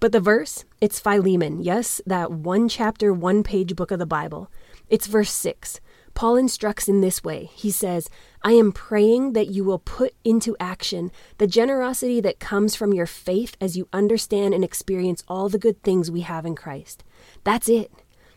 But 0.00 0.12
the 0.12 0.20
verse, 0.20 0.64
it's 0.80 0.98
Philemon. 0.98 1.60
Yes, 1.62 2.00
that 2.06 2.32
one 2.32 2.66
chapter, 2.66 3.12
one 3.12 3.42
page 3.42 3.76
book 3.76 3.90
of 3.90 3.98
the 3.98 4.06
Bible. 4.06 4.50
It's 4.90 5.06
verse 5.06 5.32
6. 5.32 5.80
Paul 6.12 6.36
instructs 6.36 6.88
in 6.88 7.00
this 7.00 7.22
way. 7.24 7.50
He 7.54 7.70
says, 7.70 8.10
I 8.42 8.52
am 8.52 8.72
praying 8.72 9.32
that 9.32 9.48
you 9.48 9.64
will 9.64 9.78
put 9.78 10.14
into 10.24 10.56
action 10.58 11.12
the 11.38 11.46
generosity 11.46 12.20
that 12.20 12.40
comes 12.40 12.74
from 12.74 12.92
your 12.92 13.06
faith 13.06 13.56
as 13.60 13.76
you 13.76 13.88
understand 13.92 14.52
and 14.52 14.64
experience 14.64 15.22
all 15.28 15.48
the 15.48 15.58
good 15.58 15.82
things 15.82 16.10
we 16.10 16.22
have 16.22 16.44
in 16.44 16.56
Christ. 16.56 17.04
That's 17.44 17.68
it. 17.68 17.92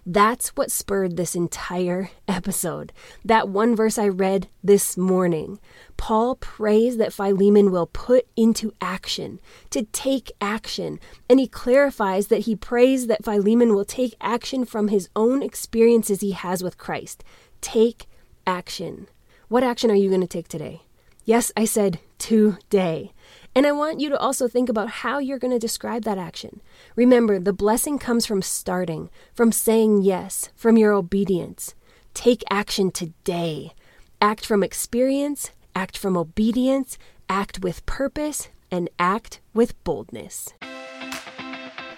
That's 0.06 0.50
what 0.50 0.70
spurred 0.70 1.16
this 1.16 1.34
entire 1.34 2.10
episode. 2.28 2.92
That 3.24 3.48
one 3.48 3.74
verse 3.74 3.98
I 3.98 4.10
read 4.10 4.50
this 4.62 4.98
morning. 4.98 5.60
Paul 5.96 6.36
prays 6.36 6.98
that 6.98 7.14
Philemon 7.14 7.72
will 7.72 7.88
put 7.88 8.28
into 8.36 8.74
action, 8.82 9.40
to 9.70 9.84
take 9.84 10.32
action. 10.42 11.00
And 11.30 11.40
he 11.40 11.48
clarifies 11.48 12.28
that 12.28 12.42
he 12.42 12.56
prays 12.56 13.08
that 13.08 13.24
Philemon 13.24 13.74
will 13.74 13.86
take 13.86 14.16
action 14.20 14.66
from 14.66 14.90
his 14.90 15.08
own 15.16 15.42
experiences 15.42 16.20
he 16.20 16.32
has 16.32 16.62
with 16.62 16.78
Christ. 16.78 17.24
Take 17.62 18.08
action. 18.46 19.08
What 19.48 19.64
action 19.64 19.90
are 19.90 19.96
you 19.96 20.10
going 20.10 20.22
to 20.22 20.28
take 20.28 20.50
today? 20.50 20.82
Yes, 21.24 21.54
I 21.56 21.64
said 21.64 22.00
today. 22.18 23.14
And 23.56 23.68
I 23.68 23.72
want 23.72 24.00
you 24.00 24.10
to 24.10 24.18
also 24.18 24.48
think 24.48 24.68
about 24.68 24.90
how 24.90 25.20
you're 25.20 25.40
going 25.40 25.54
to 25.54 25.60
describe 25.60 26.04
that 26.04 26.18
action. 26.18 26.62
Remember, 26.96 27.40
the 27.40 27.54
blessing 27.54 28.00
comes 28.00 28.26
from 28.26 28.42
starting, 28.42 29.10
from 29.34 29.52
saying 29.52 30.02
yes, 30.02 30.50
from 30.56 30.78
your 30.78 30.92
obedience. 30.92 31.76
Take 32.14 32.44
action 32.50 32.92
today. 32.92 33.74
Act 34.20 34.46
from 34.46 34.64
experience, 34.64 35.52
act 35.76 35.98
from 35.98 36.18
obedience, 36.18 36.98
act 37.30 37.62
with 37.62 37.86
purpose, 37.86 38.50
and 38.72 38.90
act 38.98 39.40
with 39.54 39.82
boldness. 39.84 40.54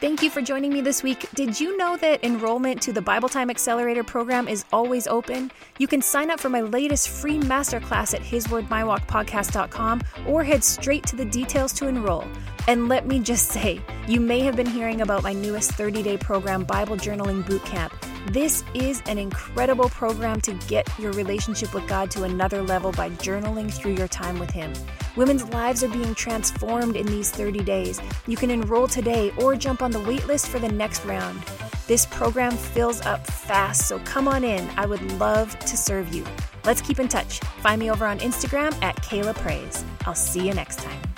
Thank 0.02 0.22
you 0.22 0.30
for 0.30 0.42
joining 0.42 0.74
me 0.74 0.82
this 0.82 1.04
week. 1.04 1.26
Did 1.36 1.58
you 1.60 1.78
know 1.78 1.96
that 1.98 2.24
enrollment 2.24 2.82
to 2.82 2.92
the 2.92 3.02
Bible 3.02 3.30
Time 3.30 3.50
Accelerator 3.50 4.04
program 4.04 4.48
is 4.48 4.66
always 4.74 5.08
open? 5.08 5.52
You 5.78 5.88
can 5.88 6.02
sign 6.02 6.30
up 6.30 6.40
for 6.40 6.50
my 6.50 6.62
latest 6.62 7.08
free 7.10 7.40
masterclass 7.40 8.14
at 8.14 8.22
hiswordmywalkpodcast.com 8.22 10.02
or 10.28 10.44
head 10.44 10.64
straight 10.64 11.06
to 11.08 11.16
the 11.16 11.24
details 11.24 11.72
to 11.74 11.88
enroll. 11.88 12.26
And 12.68 12.90
let 12.90 13.06
me 13.06 13.20
just 13.20 13.50
say, 13.50 13.80
you 14.08 14.20
may 14.20 14.40
have 14.40 14.56
been 14.56 14.66
hearing 14.66 15.02
about 15.02 15.22
my 15.22 15.34
newest 15.34 15.72
30 15.74 16.02
day 16.02 16.18
program, 16.18 16.64
Bible 16.64 16.98
Journaling 16.98 17.44
Bootcamp. 17.44 17.92
This 18.34 18.64
is 18.74 19.04
an 19.06 19.20
incredible 19.20 19.88
program 19.90 20.42
to 20.42 20.54
get 20.68 20.90
your 20.98 21.12
relationship 21.12 21.76
with 21.76 21.88
God 21.88 22.10
to 22.12 22.24
another 22.24 22.64
level 22.64 22.92
by 22.92 23.12
journaling 23.12 23.72
through 23.72 23.94
your 23.94 24.08
time 24.08 24.40
with 24.40 24.50
Him. 24.50 24.74
Women's 25.16 25.44
lives 25.50 25.84
are 25.84 25.90
being 25.90 26.16
transformed 26.16 26.96
in 26.96 27.06
these 27.06 27.30
30 27.30 27.64
days. 27.64 28.02
You 28.26 28.36
can 28.36 28.50
enroll 28.50 28.88
today 28.88 29.32
or 29.38 29.56
jump 29.56 29.84
on 29.84 29.92
the 29.92 30.00
waitlist 30.00 30.48
for 30.48 30.58
the 30.58 30.72
next 30.72 31.06
round. 31.06 31.40
This 31.86 32.08
program 32.08 32.58
fills 32.58 33.00
up 33.02 33.28
fast, 33.28 33.88
so 33.88 34.00
come 34.00 34.28
on 34.28 34.44
in. 34.44 34.68
I 34.76 34.88
would 34.88 35.04
love 35.20 35.58
to 35.60 35.78
serve 35.78 36.12
you. 36.12 36.26
Let's 36.64 36.82
keep 36.82 37.00
in 37.00 37.08
touch. 37.08 37.40
Find 37.62 37.80
me 37.80 37.92
over 37.92 38.08
on 38.08 38.18
Instagram 38.20 38.74
at 38.82 38.96
Kayla 38.98 39.36
Praise. 39.36 39.86
I'll 40.08 40.16
see 40.16 40.48
you 40.48 40.54
next 40.56 40.80
time. 40.80 41.15